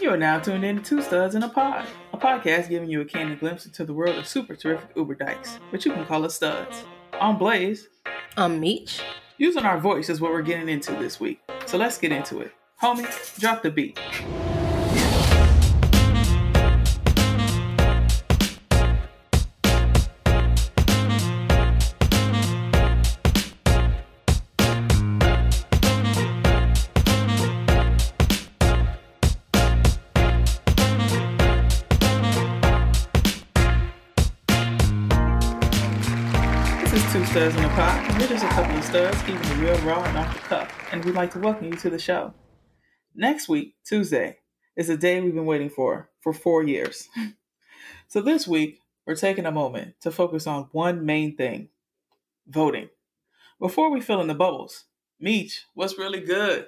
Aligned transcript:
You 0.00 0.08
are 0.08 0.16
now 0.16 0.38
tuned 0.38 0.64
in 0.64 0.78
to 0.78 0.82
Two 0.82 1.02
Studs 1.02 1.34
in 1.34 1.42
a 1.42 1.48
Pod, 1.50 1.84
a 2.14 2.16
podcast 2.16 2.70
giving 2.70 2.88
you 2.88 3.02
a 3.02 3.04
candid 3.04 3.40
glimpse 3.40 3.66
into 3.66 3.84
the 3.84 3.92
world 3.92 4.16
of 4.16 4.26
super 4.26 4.56
terrific 4.56 4.88
Uber 4.96 5.14
dykes, 5.14 5.58
but 5.70 5.84
you 5.84 5.92
can 5.92 6.06
call 6.06 6.24
us 6.24 6.36
studs. 6.36 6.84
I'm 7.20 7.36
Blaze. 7.36 7.86
I'm 8.38 8.58
Meech. 8.58 9.02
Using 9.36 9.64
our 9.64 9.78
voice 9.78 10.08
is 10.08 10.18
what 10.18 10.32
we're 10.32 10.40
getting 10.40 10.70
into 10.70 10.92
this 10.92 11.20
week, 11.20 11.40
so 11.66 11.76
let's 11.76 11.98
get 11.98 12.12
into 12.12 12.40
it. 12.40 12.50
Homie, 12.80 13.38
drop 13.38 13.62
the 13.62 13.70
beat. 13.70 14.00
Just 38.80 38.94
a 38.94 38.98
couple 38.98 39.10
of 39.10 39.22
studs 39.22 39.42
keeping 39.42 39.58
it 39.58 39.62
real 39.62 39.86
raw 39.86 40.02
and 40.04 40.16
off 40.16 40.32
the 40.32 40.40
cuff, 40.40 40.88
and 40.90 41.04
we'd 41.04 41.14
like 41.14 41.30
to 41.32 41.38
welcome 41.38 41.66
you 41.66 41.76
to 41.76 41.90
the 41.90 41.98
show. 41.98 42.32
Next 43.14 43.46
week, 43.46 43.74
Tuesday, 43.84 44.38
is 44.74 44.88
a 44.88 44.96
day 44.96 45.20
we've 45.20 45.34
been 45.34 45.44
waiting 45.44 45.68
for 45.68 46.08
for 46.20 46.32
four 46.32 46.62
years. 46.62 47.08
so 48.08 48.22
this 48.22 48.48
week, 48.48 48.80
we're 49.06 49.16
taking 49.16 49.44
a 49.44 49.50
moment 49.50 49.96
to 50.00 50.10
focus 50.10 50.46
on 50.46 50.68
one 50.72 51.04
main 51.04 51.36
thing 51.36 51.68
voting. 52.46 52.88
Before 53.58 53.90
we 53.90 54.00
fill 54.00 54.22
in 54.22 54.28
the 54.28 54.34
bubbles, 54.34 54.84
Meech, 55.18 55.66
what's 55.74 55.98
really 55.98 56.20
good? 56.20 56.66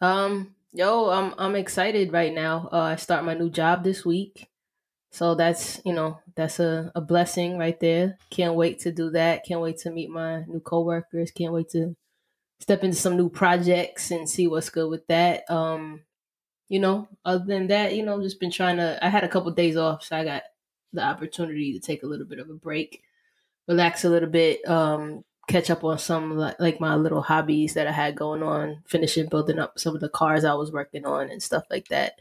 Um, 0.00 0.54
yo, 0.72 1.10
I'm 1.10 1.34
I'm 1.36 1.56
excited 1.56 2.10
right 2.12 2.32
now. 2.32 2.70
Uh, 2.72 2.78
I 2.78 2.96
start 2.96 3.24
my 3.24 3.34
new 3.34 3.50
job 3.50 3.84
this 3.84 4.02
week, 4.04 4.48
so 5.14 5.36
that's 5.36 5.80
you 5.84 5.92
know 5.92 6.18
that's 6.34 6.58
a, 6.58 6.90
a 6.96 7.00
blessing 7.00 7.56
right 7.56 7.78
there. 7.78 8.18
Can't 8.30 8.56
wait 8.56 8.80
to 8.80 8.90
do 8.90 9.10
that. 9.10 9.44
Can't 9.44 9.60
wait 9.60 9.78
to 9.78 9.92
meet 9.92 10.10
my 10.10 10.40
new 10.46 10.58
coworkers. 10.58 11.30
Can't 11.30 11.52
wait 11.52 11.68
to 11.70 11.94
step 12.58 12.82
into 12.82 12.96
some 12.96 13.16
new 13.16 13.28
projects 13.28 14.10
and 14.10 14.28
see 14.28 14.48
what's 14.48 14.70
good 14.70 14.90
with 14.90 15.06
that. 15.06 15.48
Um, 15.48 16.00
you 16.68 16.80
know, 16.80 17.06
other 17.24 17.44
than 17.44 17.68
that, 17.68 17.94
you 17.94 18.04
know, 18.04 18.20
just 18.20 18.40
been 18.40 18.50
trying 18.50 18.78
to. 18.78 18.98
I 19.00 19.08
had 19.08 19.22
a 19.22 19.28
couple 19.28 19.52
days 19.52 19.76
off, 19.76 20.02
so 20.02 20.16
I 20.16 20.24
got 20.24 20.42
the 20.92 21.04
opportunity 21.04 21.72
to 21.74 21.78
take 21.78 22.02
a 22.02 22.08
little 22.08 22.26
bit 22.26 22.40
of 22.40 22.50
a 22.50 22.54
break, 22.54 23.04
relax 23.68 24.04
a 24.04 24.08
little 24.10 24.28
bit, 24.28 24.66
um, 24.68 25.22
catch 25.46 25.70
up 25.70 25.84
on 25.84 25.96
some 25.96 26.36
like 26.58 26.80
my 26.80 26.96
little 26.96 27.22
hobbies 27.22 27.74
that 27.74 27.86
I 27.86 27.92
had 27.92 28.16
going 28.16 28.42
on, 28.42 28.82
finishing 28.88 29.28
building 29.28 29.60
up 29.60 29.78
some 29.78 29.94
of 29.94 30.00
the 30.00 30.08
cars 30.08 30.44
I 30.44 30.54
was 30.54 30.72
working 30.72 31.06
on 31.06 31.30
and 31.30 31.40
stuff 31.40 31.62
like 31.70 31.86
that. 31.90 32.14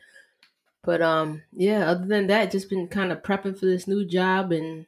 But 0.84 1.02
um, 1.02 1.42
yeah, 1.54 1.90
other 1.90 2.06
than 2.06 2.28
that, 2.28 2.52
just 2.52 2.70
been 2.70 2.88
kind 2.88 3.12
of 3.12 3.24
prepping 3.24 3.58
for 3.58 3.66
this 3.66 3.88
new 3.88 4.06
job 4.06 4.52
and 4.52 4.86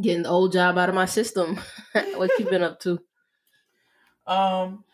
getting 0.00 0.24
the 0.24 0.28
old 0.28 0.52
job 0.52 0.76
out 0.76 0.88
of 0.88 0.94
my 0.94 1.06
system. 1.06 1.58
what 1.92 2.30
you 2.38 2.46
been 2.46 2.62
up 2.62 2.80
to? 2.80 3.00
Um, 4.26 4.84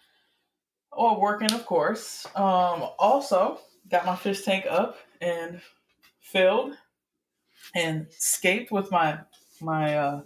or 0.92 1.20
working, 1.20 1.52
of 1.52 1.64
course. 1.66 2.26
Um, 2.34 2.88
also 2.98 3.58
got 3.90 4.06
my 4.06 4.16
fish 4.16 4.42
tank 4.42 4.66
up 4.68 4.96
and 5.20 5.60
filled 6.20 6.74
and 7.74 8.06
scaped 8.10 8.70
with 8.70 8.90
my 8.90 9.18
my 9.60 9.96
uh, 9.96 10.20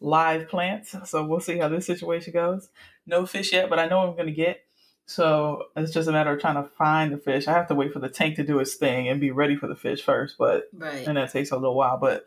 live 0.00 0.48
plants. 0.48 0.94
So 1.04 1.24
we'll 1.24 1.40
see 1.40 1.58
how 1.58 1.68
this 1.68 1.86
situation 1.86 2.32
goes. 2.32 2.68
No 3.06 3.26
fish 3.26 3.52
yet, 3.52 3.70
but 3.70 3.78
I 3.78 3.86
know 3.86 4.00
I'm 4.00 4.16
going 4.16 4.26
to 4.26 4.32
get. 4.32 4.64
So 5.10 5.64
it's 5.74 5.92
just 5.92 6.08
a 6.08 6.12
matter 6.12 6.30
of 6.30 6.40
trying 6.40 6.54
to 6.54 6.62
find 6.62 7.12
the 7.12 7.18
fish. 7.18 7.48
I 7.48 7.52
have 7.52 7.66
to 7.66 7.74
wait 7.74 7.92
for 7.92 7.98
the 7.98 8.08
tank 8.08 8.36
to 8.36 8.44
do 8.44 8.60
its 8.60 8.74
thing 8.76 9.08
and 9.08 9.20
be 9.20 9.32
ready 9.32 9.56
for 9.56 9.66
the 9.66 9.74
fish 9.74 10.04
first, 10.04 10.38
but 10.38 10.68
Right. 10.72 11.04
and 11.04 11.16
that 11.16 11.32
takes 11.32 11.50
a 11.50 11.56
little 11.56 11.74
while. 11.74 11.96
But 11.98 12.26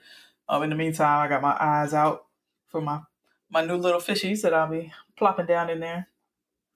um, 0.50 0.64
in 0.64 0.70
the 0.70 0.76
meantime, 0.76 1.22
I 1.26 1.30
got 1.30 1.42
my 1.42 1.56
eyes 1.58 1.94
out 1.94 2.26
for 2.67 2.81
my 2.81 3.00
my 3.50 3.64
new 3.64 3.78
little 3.78 4.02
fishies 4.02 4.42
that 4.42 4.54
I'll 4.54 4.67
be 4.70 4.92
plopping 5.16 5.45
down 5.45 5.70
in 5.70 5.80
there 5.80 6.10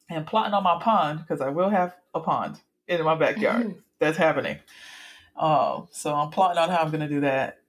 and 0.09 0.25
plotting 0.25 0.53
on 0.53 0.63
my 0.63 0.79
pond 0.81 1.19
because 1.19 1.41
I 1.41 1.49
will 1.49 1.69
have 1.69 1.93
a 2.13 2.21
pond 2.21 2.61
in 2.87 3.03
my 3.03 3.15
backyard. 3.15 3.75
That's 3.99 4.17
happening. 4.17 4.59
Um, 5.35 5.89
so 5.91 6.15
I'm 6.15 6.29
plotting 6.29 6.57
on 6.57 6.69
how 6.69 6.77
I'm 6.83 6.89
gonna 6.89 7.09
do 7.09 7.19
that, 7.19 7.59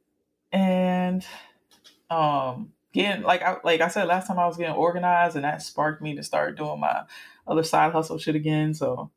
and 0.53 1.27
um, 2.09 2.73
getting 2.93 3.25
like 3.25 3.43
I 3.43 3.57
like 3.65 3.81
I 3.81 3.89
said 3.89 4.07
last 4.07 4.29
time 4.29 4.39
I 4.39 4.47
was 4.47 4.57
getting 4.57 4.77
organized, 4.77 5.35
and 5.35 5.45
that 5.45 5.61
sparked 5.61 6.01
me 6.01 6.15
to 6.15 6.23
start 6.23 6.57
doing 6.57 6.79
my 6.79 7.03
other 7.49 7.65
side 7.65 7.93
hustle 7.93 8.19
shit 8.19 8.37
again. 8.37 8.75
So 8.75 9.11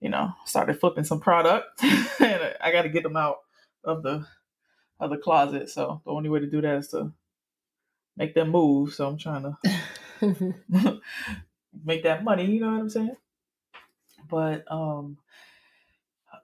you 0.00 0.10
know, 0.10 0.34
started 0.44 0.78
flipping 0.78 1.04
some 1.04 1.20
product, 1.20 1.82
and 1.82 2.54
I 2.60 2.70
got 2.72 2.82
to 2.82 2.90
get 2.90 3.02
them 3.02 3.16
out 3.16 3.38
of 3.82 4.02
the 4.02 4.26
of 5.00 5.10
the 5.10 5.16
closet. 5.16 5.70
So 5.70 6.02
the 6.04 6.10
only 6.10 6.28
way 6.28 6.40
to 6.40 6.46
do 6.46 6.60
that 6.60 6.76
is 6.76 6.88
to 6.88 7.12
make 8.16 8.34
them 8.34 8.50
move. 8.50 8.92
So 8.94 9.08
I'm 9.08 9.16
trying 9.16 9.56
to 10.20 11.00
make 11.84 12.02
that 12.02 12.22
money. 12.22 12.44
You 12.44 12.60
know 12.60 12.72
what 12.72 12.80
I'm 12.80 12.90
saying? 12.90 13.16
But 14.28 14.64
um, 14.70 15.18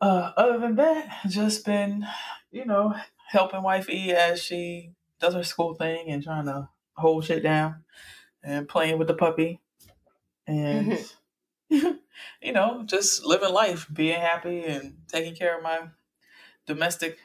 uh, 0.01 0.33
other 0.37 0.59
than 0.59 0.77
that, 0.77 1.21
just 1.29 1.65
been 1.65 2.07
you 2.51 2.65
know 2.65 2.95
helping 3.29 3.63
wifey 3.63 4.13
as 4.13 4.43
she 4.43 4.93
does 5.21 5.35
her 5.35 5.45
school 5.45 5.75
thing 5.75 6.09
and 6.09 6.23
trying 6.23 6.47
to 6.47 6.69
hold 6.95 7.25
shit 7.25 7.43
down 7.43 7.85
and 8.43 8.69
playing 8.69 8.99
with 8.99 9.07
the 9.09 9.15
puppy 9.15 9.61
and 10.47 10.99
mm-hmm. 11.73 11.91
you 12.43 12.53
know 12.53 12.83
just 12.87 13.25
living 13.25 13.53
life, 13.53 13.87
being 13.93 14.21
happy 14.21 14.65
and 14.65 14.99
taking 15.09 15.35
care 15.35 15.57
of 15.57 15.63
my 15.63 15.81
domestic 16.67 17.19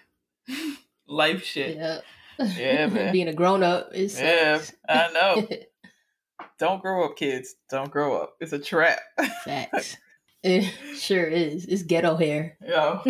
life 1.07 1.43
shit. 1.43 1.77
yeah. 1.77 1.99
Yeah, 2.39 2.87
man. 2.91 3.11
Being 3.11 3.27
a 3.27 3.33
grown 3.33 3.63
up 3.63 3.91
is 3.93 4.19
Yeah, 4.19 4.61
I 4.87 5.11
know. 5.11 5.47
Don't 6.59 6.81
grow 6.81 7.05
up, 7.05 7.17
kids. 7.17 7.55
Don't 7.69 7.91
grow 7.91 8.21
up. 8.21 8.35
It's 8.39 8.53
a 8.53 8.59
trap. 8.59 8.99
Facts. 9.43 9.97
It 10.43 10.71
sure 10.95 11.25
is. 11.25 11.65
It's 11.65 11.83
ghetto 11.83 12.15
hair. 12.15 12.57
Yo, 12.65 13.01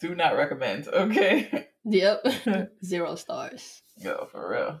do 0.00 0.14
not 0.14 0.36
recommend. 0.36 0.88
Okay. 0.88 1.68
Yep. 1.84 2.26
Zero 2.84 3.14
stars. 3.16 3.82
Yo, 3.98 4.26
for 4.32 4.50
real. 4.50 4.80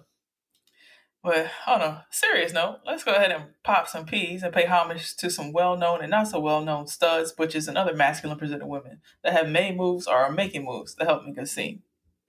But 1.24 1.50
on 1.66 1.80
a 1.80 2.04
serious 2.10 2.52
note, 2.52 2.80
let's 2.86 3.02
go 3.02 3.14
ahead 3.14 3.32
and 3.32 3.44
pop 3.62 3.88
some 3.88 4.04
peas 4.04 4.42
and 4.42 4.52
pay 4.52 4.66
homage 4.66 5.16
to 5.16 5.30
some 5.30 5.52
well-known 5.52 6.02
and 6.02 6.10
not 6.10 6.28
so 6.28 6.38
well-known 6.38 6.86
studs, 6.86 7.32
butches, 7.32 7.66
and 7.66 7.78
other 7.78 7.94
masculine 7.94 8.36
presented 8.36 8.66
women 8.66 9.00
that 9.22 9.32
have 9.32 9.48
made 9.48 9.74
moves 9.74 10.06
or 10.06 10.16
are 10.16 10.30
making 10.30 10.66
moves 10.66 10.94
to 10.94 11.06
help 11.06 11.24
make 11.24 11.38
us 11.38 11.50
seen 11.50 11.80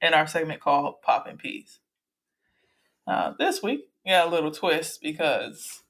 in 0.02 0.14
our 0.14 0.26
segment 0.26 0.62
called 0.62 1.02
Popping 1.02 1.36
Peas. 1.36 1.80
Uh, 3.06 3.34
this 3.38 3.62
week, 3.62 3.82
we 4.06 4.12
got 4.12 4.30
a 4.30 4.32
little 4.32 4.50
twist 4.50 5.02
because 5.02 5.84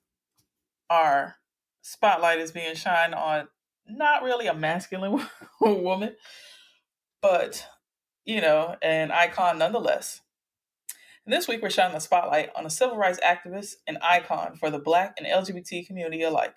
our 0.90 1.36
spotlight 1.84 2.40
is 2.40 2.52
being 2.52 2.74
shined 2.74 3.14
on 3.14 3.48
not 3.88 4.24
really 4.24 4.48
a 4.48 4.54
masculine 4.56 5.24
woman, 5.62 6.16
but, 7.22 7.68
you 8.26 8.42
know, 8.42 8.76
an 8.82 9.12
icon 9.12 9.60
nonetheless. 9.60 10.22
And 11.25 11.34
this 11.34 11.47
week, 11.47 11.63
we're 11.63 11.72
shining 11.72 11.96
the 11.96 12.00
spotlight 12.00 12.52
on 12.56 12.68
a 12.68 12.69
civil 12.69 12.97
rights 12.97 13.19
activist 13.25 13.78
and 13.88 13.97
icon 14.00 14.56
for 14.56 14.69
the 14.69 14.78
Black 14.78 15.16
and 15.18 15.25
LGBT 15.25 15.88
community 15.88 16.22
alike. 16.22 16.53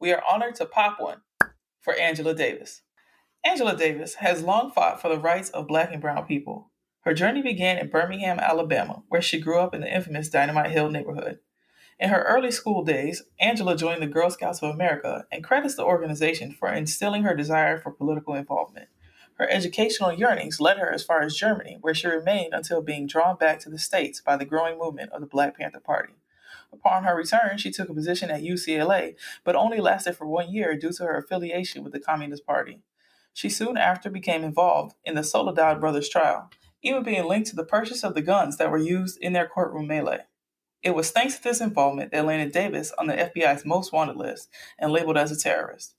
We 0.00 0.12
are 0.12 0.22
honored 0.30 0.54
to 0.56 0.66
pop 0.66 1.00
one 1.00 1.22
for 1.80 1.92
Angela 1.94 2.32
Davis. 2.32 2.82
Angela 3.44 3.76
Davis 3.76 4.14
has 4.14 4.44
long 4.44 4.70
fought 4.70 5.02
for 5.02 5.08
the 5.08 5.18
rights 5.18 5.50
of 5.50 5.66
Black 5.66 5.90
and 5.90 6.00
Brown 6.00 6.24
people. 6.24 6.70
Her 7.00 7.14
journey 7.14 7.42
began 7.42 7.78
in 7.78 7.90
Birmingham, 7.90 8.38
Alabama, 8.38 9.02
where 9.08 9.22
she 9.22 9.40
grew 9.40 9.58
up 9.58 9.74
in 9.74 9.80
the 9.80 9.92
infamous 9.92 10.28
Dynamite 10.28 10.70
Hill 10.70 10.88
neighborhood. 10.88 11.40
In 11.98 12.10
her 12.10 12.22
early 12.22 12.52
school 12.52 12.84
days, 12.84 13.24
Angela 13.40 13.76
joined 13.76 14.02
the 14.02 14.06
Girl 14.06 14.30
Scouts 14.30 14.62
of 14.62 14.72
America 14.72 15.24
and 15.32 15.42
credits 15.42 15.74
the 15.74 15.84
organization 15.84 16.52
for 16.52 16.72
instilling 16.72 17.24
her 17.24 17.34
desire 17.34 17.76
for 17.76 17.90
political 17.90 18.34
involvement. 18.34 18.86
Her 19.38 19.48
educational 19.50 20.12
yearnings 20.12 20.60
led 20.60 20.78
her 20.78 20.90
as 20.90 21.04
far 21.04 21.22
as 21.22 21.36
Germany, 21.36 21.76
where 21.80 21.94
she 21.94 22.08
remained 22.08 22.54
until 22.54 22.80
being 22.80 23.06
drawn 23.06 23.36
back 23.36 23.58
to 23.60 23.70
the 23.70 23.78
States 23.78 24.20
by 24.20 24.36
the 24.36 24.46
growing 24.46 24.78
movement 24.78 25.12
of 25.12 25.20
the 25.20 25.26
Black 25.26 25.58
Panther 25.58 25.80
Party. 25.80 26.14
Upon 26.72 27.04
her 27.04 27.14
return, 27.14 27.58
she 27.58 27.70
took 27.70 27.88
a 27.88 27.94
position 27.94 28.30
at 28.30 28.42
UCLA, 28.42 29.14
but 29.44 29.54
only 29.54 29.78
lasted 29.78 30.16
for 30.16 30.26
one 30.26 30.50
year 30.50 30.76
due 30.76 30.92
to 30.92 31.04
her 31.04 31.18
affiliation 31.18 31.84
with 31.84 31.92
the 31.92 32.00
Communist 32.00 32.46
Party. 32.46 32.80
She 33.34 33.50
soon 33.50 33.76
after 33.76 34.08
became 34.08 34.42
involved 34.42 34.94
in 35.04 35.14
the 35.14 35.22
Soledad 35.22 35.80
brothers' 35.80 36.08
trial, 36.08 36.50
even 36.82 37.02
being 37.02 37.26
linked 37.26 37.50
to 37.50 37.56
the 37.56 37.64
purchase 37.64 38.02
of 38.02 38.14
the 38.14 38.22
guns 38.22 38.56
that 38.56 38.70
were 38.70 38.78
used 38.78 39.18
in 39.18 39.34
their 39.34 39.46
courtroom 39.46 39.86
melee. 39.86 40.24
It 40.82 40.94
was 40.94 41.10
thanks 41.10 41.36
to 41.36 41.42
this 41.42 41.60
involvement 41.60 42.12
that 42.12 42.24
landed 42.24 42.52
Davis 42.52 42.92
on 42.96 43.08
the 43.08 43.14
FBI's 43.14 43.66
most 43.66 43.92
wanted 43.92 44.16
list 44.16 44.48
and 44.78 44.92
labeled 44.92 45.18
as 45.18 45.30
a 45.30 45.36
terrorist. 45.36 45.95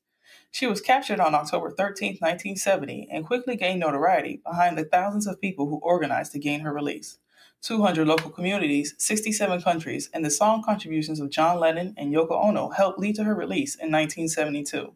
She 0.52 0.66
was 0.68 0.82
captured 0.82 1.20
on 1.20 1.36
October 1.36 1.70
13, 1.70 2.18
1970, 2.20 3.10
and 3.12 3.26
quickly 3.26 3.56
gained 3.56 3.80
notoriety 3.80 4.42
behind 4.46 4.78
the 4.78 4.86
thousands 4.86 5.28
of 5.28 5.42
people 5.42 5.68
who 5.68 5.78
organized 5.84 6.32
to 6.32 6.40
gain 6.40 6.62
her 6.62 6.74
release. 6.74 7.20
200 7.62 8.08
local 8.08 8.30
communities, 8.30 8.96
67 8.98 9.62
countries, 9.62 10.10
and 10.14 10.24
the 10.24 10.30
song 10.30 10.64
contributions 10.64 11.20
of 11.20 11.30
John 11.30 11.60
Lennon 11.60 11.94
and 11.98 12.14
Yoko 12.14 12.32
Ono 12.32 12.70
helped 12.70 13.00
lead 13.00 13.16
to 13.16 13.24
her 13.24 13.36
release 13.36 13.76
in 13.76 13.92
1972. 13.92 14.96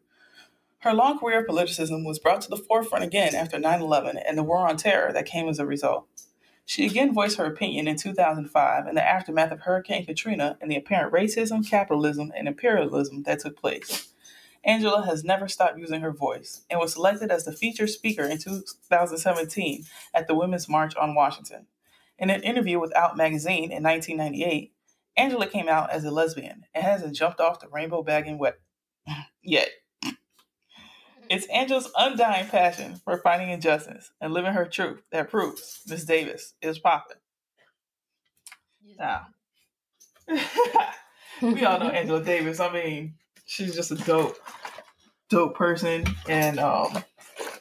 Her 0.79 0.93
long 0.93 1.19
career 1.19 1.41
of 1.41 1.47
politicism 1.47 2.05
was 2.05 2.17
brought 2.17 2.41
to 2.41 2.49
the 2.49 2.57
forefront 2.57 3.03
again 3.03 3.35
after 3.35 3.59
9 3.59 3.81
11 3.81 4.17
and 4.17 4.37
the 4.37 4.43
war 4.43 4.67
on 4.67 4.77
terror 4.77 5.11
that 5.13 5.25
came 5.25 5.47
as 5.47 5.59
a 5.59 5.65
result. 5.65 6.07
She 6.65 6.85
again 6.85 7.13
voiced 7.13 7.37
her 7.37 7.45
opinion 7.45 7.87
in 7.87 7.97
2005 7.97 8.87
in 8.87 8.95
the 8.95 9.07
aftermath 9.07 9.51
of 9.51 9.61
Hurricane 9.61 10.05
Katrina 10.05 10.57
and 10.61 10.71
the 10.71 10.77
apparent 10.77 11.13
racism, 11.13 11.67
capitalism, 11.69 12.31
and 12.35 12.47
imperialism 12.47 13.23
that 13.23 13.39
took 13.39 13.59
place. 13.59 14.10
Angela 14.63 15.05
has 15.05 15.23
never 15.23 15.47
stopped 15.47 15.79
using 15.79 16.01
her 16.01 16.11
voice 16.11 16.63
and 16.69 16.79
was 16.79 16.93
selected 16.93 17.31
as 17.31 17.45
the 17.45 17.51
featured 17.51 17.89
speaker 17.89 18.23
in 18.23 18.37
2017 18.37 19.85
at 20.13 20.27
the 20.27 20.35
Women's 20.35 20.69
March 20.69 20.95
on 20.95 21.15
Washington. 21.15 21.65
In 22.19 22.29
an 22.29 22.43
interview 22.43 22.79
with 22.79 22.95
Out 22.95 23.17
magazine 23.17 23.71
in 23.71 23.83
1998, 23.83 24.73
Angela 25.17 25.47
came 25.47 25.67
out 25.67 25.89
as 25.89 26.05
a 26.05 26.11
lesbian 26.11 26.65
and 26.73 26.83
hasn't 26.83 27.15
jumped 27.15 27.39
off 27.39 27.59
the 27.59 27.67
rainbow 27.67 28.01
wagon 28.01 28.37
wet 28.37 28.59
yet. 29.41 29.69
It's 31.29 31.47
Angela's 31.47 31.89
undying 31.97 32.47
passion 32.49 32.99
for 33.03 33.17
fighting 33.17 33.49
injustice 33.49 34.11
and 34.19 34.33
living 34.33 34.53
her 34.53 34.65
truth 34.65 35.01
that 35.11 35.29
proves 35.29 35.81
Miss 35.87 36.03
Davis 36.03 36.53
is 36.61 36.77
popping. 36.77 37.17
Now, 38.99 39.27
we 41.41 41.65
all 41.65 41.79
know 41.79 41.89
Angela 41.89 42.21
Davis. 42.21 42.59
I 42.59 42.71
mean, 42.71 43.15
she's 43.51 43.75
just 43.75 43.91
a 43.91 43.95
dope, 43.95 44.37
dope 45.29 45.55
person, 45.55 46.05
and 46.29 46.57
um, 46.59 47.03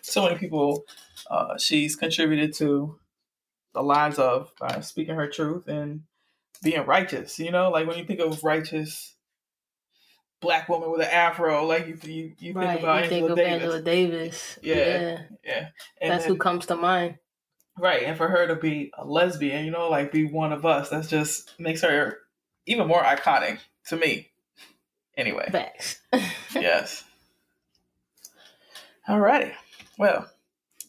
so 0.03 0.25
many 0.25 0.39
people 0.39 0.85
uh, 1.31 1.59
she's 1.59 1.97
contributed 1.97 2.55
to 2.55 2.97
the 3.75 3.83
lives 3.83 4.19
of 4.19 4.53
by 4.59 4.81
speaking 4.81 5.15
her 5.17 5.29
truth 5.29 5.67
and 5.69 6.03
being 6.63 6.85
righteous. 6.87 7.39
You 7.39 7.51
know, 7.51 7.71
like 7.71 7.87
when 7.89 7.99
you 7.99 8.05
think 8.05 8.21
of 8.21 8.45
righteous 8.45 9.15
black 10.41 10.69
woman 10.69 10.91
with 10.91 11.01
an 11.01 11.09
afro, 11.11 11.67
like 11.67 11.87
you 11.89 11.99
you, 12.03 12.33
you 12.39 12.53
right. 12.55 12.69
think 12.69 12.81
about 12.81 12.99
you 12.99 13.05
Angela 13.05 13.09
think 13.09 13.31
of 13.31 13.37
Davis. 13.37 13.53
Angela 13.53 13.83
Davis. 13.83 14.59
Yeah, 14.63 14.77
Yeah. 14.77 15.23
yeah. 15.45 15.69
That's 16.01 16.25
then- 16.25 16.33
who 16.33 16.39
comes 16.39 16.67
to 16.67 16.77
mind. 16.77 17.17
Right, 17.79 18.03
and 18.03 18.19
for 18.19 18.29
her 18.29 18.47
to 18.49 18.57
be 18.57 18.93
a 18.99 19.07
lesbian, 19.07 19.65
you 19.65 19.71
know, 19.71 19.89
like 19.89 20.13
be 20.13 20.27
one 20.27 20.53
of 20.53 20.67
us, 20.67 20.91
that's 20.91 21.09
just 21.09 21.55
makes 21.59 21.81
her 21.81 22.19
even 22.67 22.87
more 22.89 23.03
iconic 23.03 23.59
to 23.87 23.97
me. 23.97 24.30
Anyway, 25.21 25.49
Facts. 25.53 26.01
yes. 26.55 27.05
All 29.07 29.21
righty. 29.21 29.53
Well, 29.99 30.31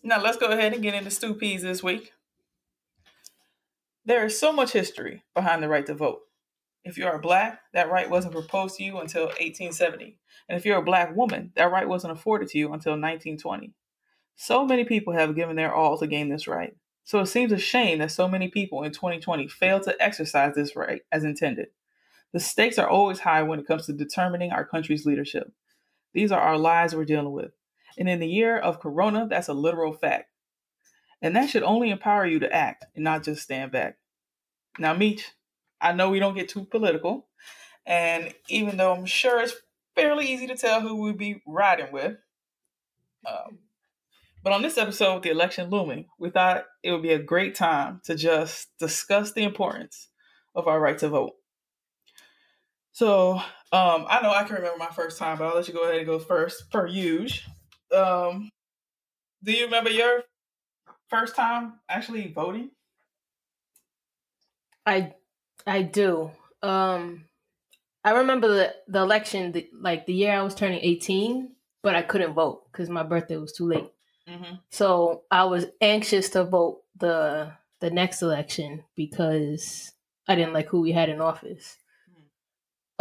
now 0.04 0.22
let's 0.22 0.38
go 0.38 0.48
ahead 0.48 0.74
and 0.74 0.81
get 0.81 0.94
into 0.94 1.12
stew 1.12 1.33
peas 1.33 1.63
this 1.63 1.83
week. 1.83 2.13
There 4.06 4.25
is 4.25 4.39
so 4.39 4.54
much 4.54 4.72
history 4.72 5.24
behind 5.36 5.62
the 5.62 5.68
right 5.68 5.86
to 5.86 5.94
vote. 5.94 6.22
If 6.83 6.98
you 6.98 7.06
are 7.06 7.19
black, 7.19 7.60
that 7.74 7.92
right 7.92 8.10
wasn't 8.10 8.33
proposed 8.33 8.78
to 8.78 8.83
you 8.83 9.00
until 9.00 9.25
1870. 9.25 10.18
And 10.50 10.57
if 10.57 10.66
you're 10.66 10.80
a 10.80 10.84
black 10.84 11.16
woman, 11.16 11.51
that 11.56 11.72
right 11.72 11.88
wasn't 11.88 12.13
afforded 12.13 12.48
to 12.50 12.57
you 12.57 12.68
until 12.68 12.94
1920. 12.94 13.74
So 14.36 14.66
many 14.66 14.86
people 14.86 15.13
have 15.13 15.36
given 15.36 15.56
their 15.56 15.74
all 15.74 15.98
to 16.00 16.07
gain 16.07 16.30
this 16.30 16.48
right. 16.48 16.75
So 17.04 17.19
it 17.19 17.27
seems 17.27 17.51
a 17.51 17.60
shame 17.60 18.00
that 18.00 18.12
so 18.12 18.27
many 18.27 18.48
people 18.48 18.84
in 18.84 18.92
2020 18.92 19.48
fail 19.50 19.80
to 19.81 19.95
exercise 20.01 20.56
this 20.56 20.75
right 20.75 21.01
as 21.12 21.24
intended. 21.24 21.68
The 22.33 22.39
stakes 22.39 22.78
are 22.78 22.88
always 22.88 23.19
high 23.19 23.44
when 23.44 23.60
it 23.60 23.68
comes 23.68 23.86
to 23.86 23.94
determining 23.94 24.51
our 24.51 24.66
country's 24.66 25.06
leadership. 25.06 25.51
These 26.13 26.31
are 26.31 26.39
our 26.39 26.57
lives 26.57 26.95
we're 26.95 27.06
dealing 27.06 27.31
with. 27.31 27.51
And 27.98 28.07
in 28.07 28.19
the 28.19 28.28
year 28.28 28.57
of 28.57 28.80
Corona, 28.80 29.28
that's 29.30 29.50
a 29.50 29.54
literal 29.54 29.94
fact. 29.94 30.30
And 31.22 31.36
that 31.36 31.50
should 31.50 31.63
only 31.63 31.89
empower 31.89 32.25
you 32.25 32.39
to 32.39 32.54
act 32.54 32.86
and 32.95 33.04
not 33.04 33.24
just 33.24 33.44
stand 33.44 33.72
back. 33.72 33.98
Now, 34.80 34.94
Meech, 34.94 35.30
I 35.80 35.92
know 35.92 36.10
we 36.10 36.19
don't 36.19 36.36
get 36.36 36.50
too 36.50 36.63
political. 36.63 37.28
And 37.86 38.34
even 38.48 38.77
though 38.77 38.94
I'm 38.94 39.06
sure 39.06 39.42
it's 39.42 39.56
fairly 39.95 40.31
easy 40.31 40.48
to 40.48 40.56
tell 40.56 40.81
who 40.81 41.01
we'd 41.01 41.18
be 41.18 41.42
riding 41.45 41.92
with, 41.92 42.18
um, 43.27 43.60
but 44.44 44.54
on 44.54 44.63
this 44.63 44.77
episode, 44.77 45.16
with 45.16 45.24
the 45.24 45.30
election 45.30 45.69
looming, 45.69 46.06
we 46.18 46.31
thought 46.31 46.66
it 46.81 46.92
would 46.92 47.04
be 47.04 47.12
a 47.12 47.22
great 47.22 47.54
time 47.54 48.01
to 48.06 48.16
just 48.16 48.69
discuss 48.80 49.34
the 49.34 49.44
importance 49.44 50.07
of 50.56 50.68
our 50.68 50.80
right 50.80 50.98
to 50.98 51.10
vote. 51.10 51.34
So 52.93 53.33
um, 53.71 54.05
I 54.09 54.19
know 54.21 54.31
I 54.31 54.43
can 54.43 54.55
remember 54.57 54.77
my 54.77 54.88
first 54.88 55.17
time, 55.17 55.38
but 55.38 55.45
I'll 55.47 55.55
let 55.55 55.67
you 55.67 55.73
go 55.73 55.83
ahead 55.83 55.97
and 55.97 56.05
go 56.05 56.19
first, 56.19 56.69
per 56.71 56.88
usual. 56.88 57.53
Um, 57.95 58.49
do 59.43 59.51
you 59.51 59.65
remember 59.65 59.89
your 59.89 60.23
first 61.09 61.35
time 61.35 61.79
actually 61.89 62.31
voting? 62.31 62.71
I 64.85 65.13
I 65.65 65.83
do. 65.83 66.31
Um 66.61 67.25
I 68.03 68.11
remember 68.11 68.47
the 68.47 68.75
the 68.88 68.99
election 69.01 69.51
the, 69.51 69.69
like 69.79 70.05
the 70.05 70.13
year 70.13 70.33
I 70.33 70.41
was 70.41 70.55
turning 70.55 70.79
18, 70.81 71.51
but 71.83 71.95
I 71.95 72.01
couldn't 72.01 72.33
vote 72.33 72.71
cuz 72.71 72.89
my 72.89 73.03
birthday 73.03 73.38
was 73.38 73.53
too 73.53 73.67
late. 73.67 73.91
Mm-hmm. 74.27 74.55
So 74.69 75.23
I 75.29 75.43
was 75.45 75.67
anxious 75.81 76.29
to 76.31 76.43
vote 76.43 76.83
the 76.95 77.51
the 77.79 77.91
next 77.91 78.21
election 78.21 78.83
because 78.95 79.91
I 80.27 80.35
didn't 80.35 80.53
like 80.53 80.67
who 80.67 80.81
we 80.81 80.91
had 80.91 81.09
in 81.09 81.21
office. 81.21 81.77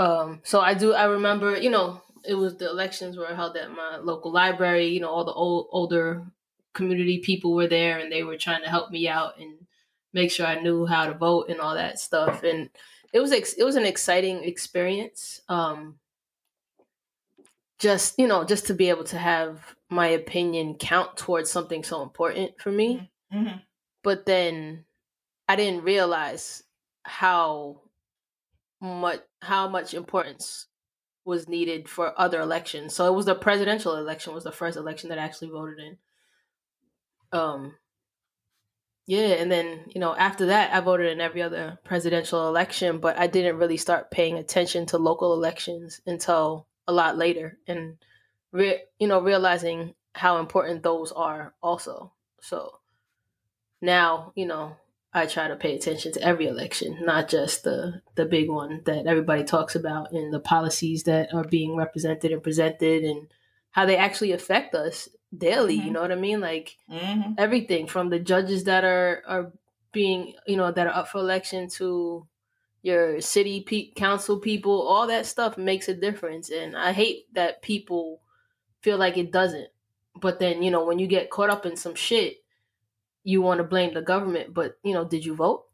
Um 0.00 0.41
so 0.43 0.61
I 0.61 0.75
do 0.75 0.94
I 0.94 1.05
remember, 1.05 1.56
you 1.56 1.70
know, 1.70 2.02
it 2.25 2.35
was 2.35 2.56
the 2.56 2.69
elections 2.69 3.17
were 3.17 3.35
held 3.35 3.56
at 3.56 3.70
my 3.70 3.99
local 3.99 4.32
library, 4.32 4.87
you 4.87 5.00
know, 5.00 5.11
all 5.11 5.25
the 5.25 5.32
old 5.32 5.69
older 5.70 6.25
community 6.73 7.19
people 7.19 7.55
were 7.55 7.69
there 7.69 7.99
and 7.99 8.11
they 8.11 8.23
were 8.23 8.38
trying 8.38 8.62
to 8.62 8.70
help 8.70 8.91
me 8.91 9.08
out 9.08 9.38
and 9.38 9.67
make 10.12 10.31
sure 10.31 10.47
I 10.47 10.61
knew 10.61 10.87
how 10.87 11.06
to 11.06 11.14
vote 11.14 11.49
and 11.49 11.61
all 11.61 11.75
that 11.75 11.99
stuff. 11.99 12.43
And 12.43 12.70
it 13.12 13.20
was 13.20 13.32
ex- 13.32 13.55
it 13.55 13.64
was 13.64 13.76
an 13.76 13.85
exciting 13.85 14.44
experience. 14.44 15.41
Um, 15.49 15.97
just 17.79 18.19
you 18.19 18.26
know, 18.26 18.44
just 18.44 18.67
to 18.67 18.75
be 18.75 18.88
able 18.88 19.05
to 19.05 19.19
have 19.19 19.75
my 19.88 20.08
opinion 20.08 20.75
count 20.75 21.17
towards 21.17 21.50
something 21.50 21.82
so 21.82 22.02
important 22.02 22.61
for 22.61 22.70
me. 22.70 23.11
Mm-hmm. 23.32 23.58
But 24.02 24.26
then 24.26 24.85
I 25.49 25.56
didn't 25.56 25.85
realize 25.85 26.62
how 27.02 27.81
much 28.81 29.21
how 29.43 29.69
much 29.69 29.94
importance 29.94 30.67
was 31.25 31.49
needed 31.49 31.88
for 31.88 32.19
other 32.19 32.41
elections. 32.41 32.94
So 32.94 33.06
it 33.06 33.15
was 33.15 33.27
the 33.27 33.35
presidential 33.35 33.97
election 33.97 34.35
was 34.35 34.44
the 34.44 34.53
first 34.53 34.77
election 34.77 35.11
that 35.11 35.19
I 35.19 35.25
actually 35.25 35.50
voted 35.50 35.79
in. 35.79 35.99
Um 37.32 37.75
yeah, 39.06 39.35
and 39.35 39.50
then, 39.50 39.87
you 39.88 40.00
know, 40.00 40.15
after 40.15 40.47
that 40.47 40.73
I 40.73 40.81
voted 40.81 41.11
in 41.11 41.21
every 41.21 41.43
other 41.43 41.79
presidential 41.85 42.47
election, 42.49 42.99
but 42.99 43.19
I 43.19 43.27
didn't 43.27 43.59
really 43.59 43.77
start 43.77 44.11
paying 44.11 44.38
attention 44.38 44.87
to 44.87 44.99
local 44.99 45.33
elections 45.33 46.00
until 46.06 46.67
a 46.87 46.93
lot 46.93 47.19
later 47.19 47.59
and 47.67 47.97
re- 48.53 48.83
you 48.99 49.09
know, 49.09 49.21
realizing 49.21 49.94
how 50.15 50.38
important 50.38 50.83
those 50.83 51.12
are 51.12 51.55
also. 51.62 52.12
So 52.41 52.79
now, 53.81 54.33
you 54.35 54.47
know, 54.47 54.76
I 55.12 55.26
try 55.26 55.49
to 55.49 55.57
pay 55.57 55.75
attention 55.75 56.12
to 56.12 56.23
every 56.23 56.47
election, 56.47 56.99
not 57.05 57.29
just 57.29 57.64
the 57.64 58.02
the 58.14 58.25
big 58.26 58.49
one 58.49 58.83
that 58.85 59.07
everybody 59.07 59.45
talks 59.45 59.75
about 59.75 60.12
and 60.12 60.33
the 60.33 60.40
policies 60.40 61.02
that 61.05 61.35
are 61.35 61.45
being 61.45 61.76
represented 61.76 62.31
and 62.33 62.43
presented 62.43 63.02
and 63.05 63.29
how 63.71 63.87
they 63.87 63.97
actually 63.97 64.33
affect 64.33 64.75
us 64.75 65.09
daily. 65.37 65.75
You 65.75 65.90
Mhm. 65.90 65.93
know 65.93 66.00
what 66.02 66.12
I 66.12 66.17
mean? 66.17 66.40
Like 66.40 66.76
Mm-hmm. 66.88 67.33
everything 67.38 67.87
from 67.87 68.11
the 68.11 68.19
judges 68.21 68.64
that 68.64 68.85
are 68.85 69.23
are 69.26 69.52
being 69.93 70.35
you 70.47 70.57
know 70.57 70.71
that 70.71 70.87
are 70.87 70.95
up 70.95 71.09
for 71.09 71.19
election 71.19 71.69
to 71.69 72.26
your 72.83 73.21
city 73.21 73.61
pe- 73.62 73.90
council 73.93 74.38
people 74.38 74.81
all 74.87 75.07
that 75.09 75.26
stuff 75.26 75.59
makes 75.59 75.88
a 75.88 75.95
difference 75.95 76.49
and 76.49 76.76
i 76.76 76.93
hate 76.93 77.26
that 77.35 77.61
people 77.61 78.23
feel 78.81 78.97
like 78.97 79.19
it 79.19 79.31
doesn't 79.33 79.69
but 80.21 80.38
then 80.38 80.62
you 80.62 80.71
know 80.71 80.85
when 80.85 80.99
you 80.99 81.07
get 81.07 81.29
caught 81.29 81.50
up 81.50 81.67
in 81.67 81.76
some 81.76 81.95
shit 81.95 82.39
you 83.25 83.43
want 83.43 83.59
to 83.59 83.65
blame 83.65 83.95
the 83.95 84.03
government 84.03 84.55
but 84.55 84.79
you 84.83 84.95
know 84.95 85.05
did 85.05 85.25
you 85.25 85.35
vote? 85.35 85.67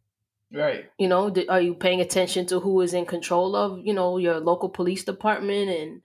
Right. 0.52 0.86
you 0.96 1.08
know 1.08 1.28
did, 1.28 1.48
are 1.48 1.60
you 1.60 1.74
paying 1.74 2.00
attention 2.00 2.46
to 2.46 2.60
who 2.60 2.80
is 2.80 2.94
in 2.94 3.04
control 3.04 3.56
of 3.56 3.84
you 3.84 3.92
know 3.92 4.16
your 4.16 4.38
local 4.38 4.68
police 4.68 5.04
department 5.04 5.70
and 5.70 6.02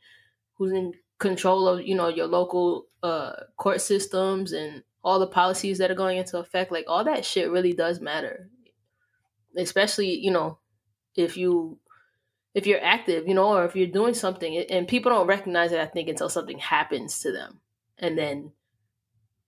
who's 0.58 0.72
in 0.72 0.94
control 1.20 1.68
of 1.68 1.86
you 1.86 1.96
know 1.96 2.08
your 2.08 2.28
local 2.28 2.88
uh 3.04 3.34
court 3.58 3.82
systems 3.82 4.52
and 4.52 4.84
all 5.04 5.20
the 5.20 5.28
policies 5.28 5.78
that 5.78 5.90
are 5.92 5.96
going 5.96 6.18
into 6.18 6.38
effect? 6.38 6.72
Like 6.72 6.86
all 6.88 7.04
that 7.06 7.26
shit 7.26 7.50
really 7.50 7.74
does 7.74 8.00
matter. 8.00 8.50
Especially 9.58 10.16
you 10.18 10.32
know 10.32 10.60
if 11.16 11.38
you 11.38 11.78
if 12.54 12.66
you're 12.68 12.84
active 12.84 13.28
you 13.28 13.34
know 13.34 13.56
or 13.56 13.66
if 13.66 13.76
you're 13.76 13.88
doing 13.88 14.14
something 14.14 14.58
and 14.58 14.88
people 14.88 15.12
don't 15.12 15.28
recognize 15.28 15.72
it 15.72 15.80
i 15.80 15.86
think 15.86 16.10
until 16.10 16.30
something 16.30 16.60
happens 16.60 17.20
to 17.20 17.32
them. 17.32 17.60
And 17.98 18.18
then 18.18 18.52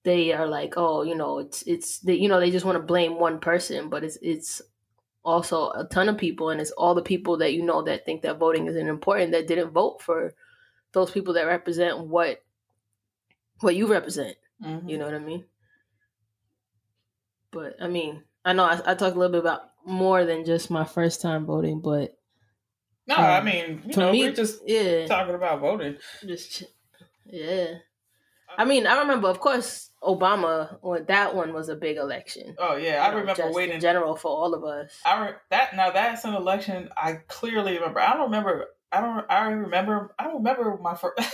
they 0.04 0.34
are 0.34 0.48
like 0.48 0.74
oh 0.78 1.02
you 1.04 1.16
know 1.16 1.40
it's 1.40 1.62
it's 1.64 2.00
they, 2.00 2.16
you 2.16 2.28
know 2.28 2.40
they 2.40 2.52
just 2.52 2.66
want 2.66 2.76
to 2.78 2.84
blame 2.84 3.20
one 3.20 3.40
person 3.40 3.90
but 3.90 4.04
it's 4.04 4.18
it's 4.22 4.62
also 5.24 5.70
a 5.72 5.86
ton 5.86 6.10
of 6.10 6.18
people 6.18 6.50
and 6.50 6.60
it's 6.60 6.72
all 6.72 6.94
the 6.94 7.02
people 7.02 7.38
that 7.38 7.54
you 7.54 7.64
know 7.64 7.82
that 7.82 8.06
think 8.06 8.22
that 8.22 8.38
voting 8.38 8.68
isn't 8.68 8.88
important 8.88 9.32
that 9.32 9.48
didn't 9.48 9.72
vote 9.72 10.02
for 10.02 10.34
those 10.92 11.10
people 11.12 11.34
that 11.34 11.48
represent 11.48 12.00
what 12.00 12.44
what 13.62 13.76
you 13.76 13.88
represent 13.88 14.36
Mm-hmm. 14.64 14.88
you 14.88 14.98
know 14.98 15.06
what 15.06 15.16
i 15.16 15.20
mean 15.20 15.44
but 17.52 17.76
i 17.82 17.88
mean 17.88 18.24
i 18.46 18.54
know 18.54 18.64
i, 18.64 18.74
I 18.86 18.96
talked 18.96 19.16
a 19.16 19.20
little 19.20 19.30
bit 19.32 19.42
about 19.42 19.62
more 19.86 20.26
than 20.26 20.46
just 20.46 20.70
my 20.72 20.86
first 20.86 21.22
time 21.22 21.46
voting 21.46 21.82
but 21.82 22.18
No, 23.08 23.16
I 23.16 23.40
Um, 23.40 23.46
mean, 23.46 23.82
you 23.86 23.96
know, 23.98 24.12
me 24.12 24.22
we're 24.24 24.32
just 24.34 24.62
yeah 24.66 25.06
talking 25.08 25.36
about 25.36 25.60
voting. 25.60 25.98
just 26.26 26.64
yeah 27.26 27.80
I 28.56 28.66
mean, 28.66 28.86
I 28.86 29.00
remember, 29.00 29.30
of 29.30 29.40
course, 29.40 29.90
Obama. 30.06 30.78
Well, 30.82 31.04
that 31.08 31.36
one 31.36 31.54
was 31.54 31.70
a 31.70 31.76
big 31.76 31.98
election. 31.98 32.56
Oh 32.60 32.76
yeah, 32.76 33.04
I 33.06 33.12
know, 33.12 33.18
remember 33.20 33.42
just 33.42 33.56
waiting. 33.56 33.76
in 33.76 33.82
general 33.82 34.16
for 34.16 34.30
all 34.30 34.54
of 34.54 34.64
us. 34.64 34.92
I 35.06 35.26
re- 35.28 35.34
that 35.50 35.76
now 35.76 35.92
that's 35.92 36.26
an 36.26 36.34
election 36.36 36.90
I 36.98 37.14
clearly 37.28 37.76
remember. 37.76 38.00
I 38.00 38.14
don't 38.14 38.26
remember. 38.26 38.68
I 38.92 39.02
don't. 39.02 39.26
I 39.32 39.48
remember. 39.50 40.14
I 40.20 40.26
don't 40.26 40.36
remember 40.38 40.78
my 40.82 40.96
first. 40.96 41.20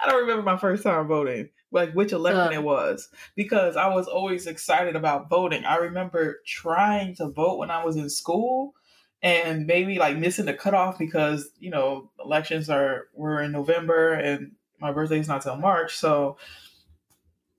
I 0.00 0.06
don't 0.10 0.20
remember 0.22 0.42
my 0.42 0.56
first 0.56 0.82
time 0.84 1.06
voting, 1.08 1.50
like 1.70 1.92
which 1.92 2.12
election 2.12 2.40
Uh. 2.48 2.60
it 2.60 2.62
was, 2.62 3.08
because 3.34 3.76
I 3.76 3.88
was 3.88 4.06
always 4.06 4.46
excited 4.46 4.96
about 4.96 5.28
voting. 5.28 5.64
I 5.64 5.76
remember 5.76 6.40
trying 6.46 7.14
to 7.16 7.28
vote 7.28 7.58
when 7.58 7.70
I 7.70 7.84
was 7.84 7.96
in 7.96 8.08
school, 8.08 8.74
and 9.22 9.66
maybe 9.66 9.98
like 9.98 10.16
missing 10.16 10.46
the 10.46 10.54
cutoff 10.54 10.98
because 10.98 11.50
you 11.58 11.70
know 11.70 12.10
elections 12.24 12.70
are 12.70 13.08
were 13.14 13.42
in 13.42 13.52
November 13.52 14.12
and 14.14 14.52
my 14.80 14.92
birthday's 14.92 15.26
not 15.28 15.42
till 15.42 15.56
March, 15.56 15.96
so 15.96 16.36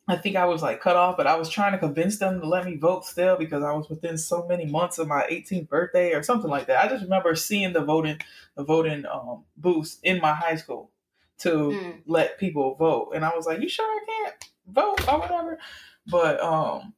I 0.09 0.17
think 0.17 0.35
I 0.35 0.45
was 0.45 0.63
like 0.63 0.81
cut 0.81 0.95
off, 0.95 1.17
but 1.17 1.27
I 1.27 1.35
was 1.37 1.49
trying 1.49 1.73
to 1.73 1.77
convince 1.77 2.17
them 2.17 2.41
to 2.41 2.47
let 2.47 2.65
me 2.65 2.77
vote 2.77 3.05
still 3.05 3.37
because 3.37 3.63
I 3.63 3.73
was 3.73 3.89
within 3.89 4.17
so 4.17 4.47
many 4.47 4.65
months 4.65 4.97
of 4.97 5.07
my 5.07 5.21
18th 5.29 5.69
birthday 5.69 6.13
or 6.13 6.23
something 6.23 6.49
like 6.49 6.65
that. 6.67 6.83
I 6.83 6.89
just 6.89 7.03
remember 7.03 7.35
seeing 7.35 7.73
the 7.73 7.81
voting 7.81 8.19
the 8.55 8.63
voting 8.63 9.05
um, 9.05 9.43
booths 9.55 9.99
in 10.03 10.19
my 10.19 10.33
high 10.33 10.55
school 10.55 10.89
to 11.39 11.49
Mm. 11.49 12.01
let 12.07 12.39
people 12.39 12.75
vote, 12.75 13.11
and 13.13 13.23
I 13.23 13.35
was 13.35 13.45
like, 13.45 13.61
"You 13.61 13.69
sure 13.69 13.85
I 13.85 14.05
can't 14.07 14.49
vote 14.67 15.07
or 15.07 15.19
whatever?" 15.19 15.59
But 16.07 16.41
um, 16.41 16.93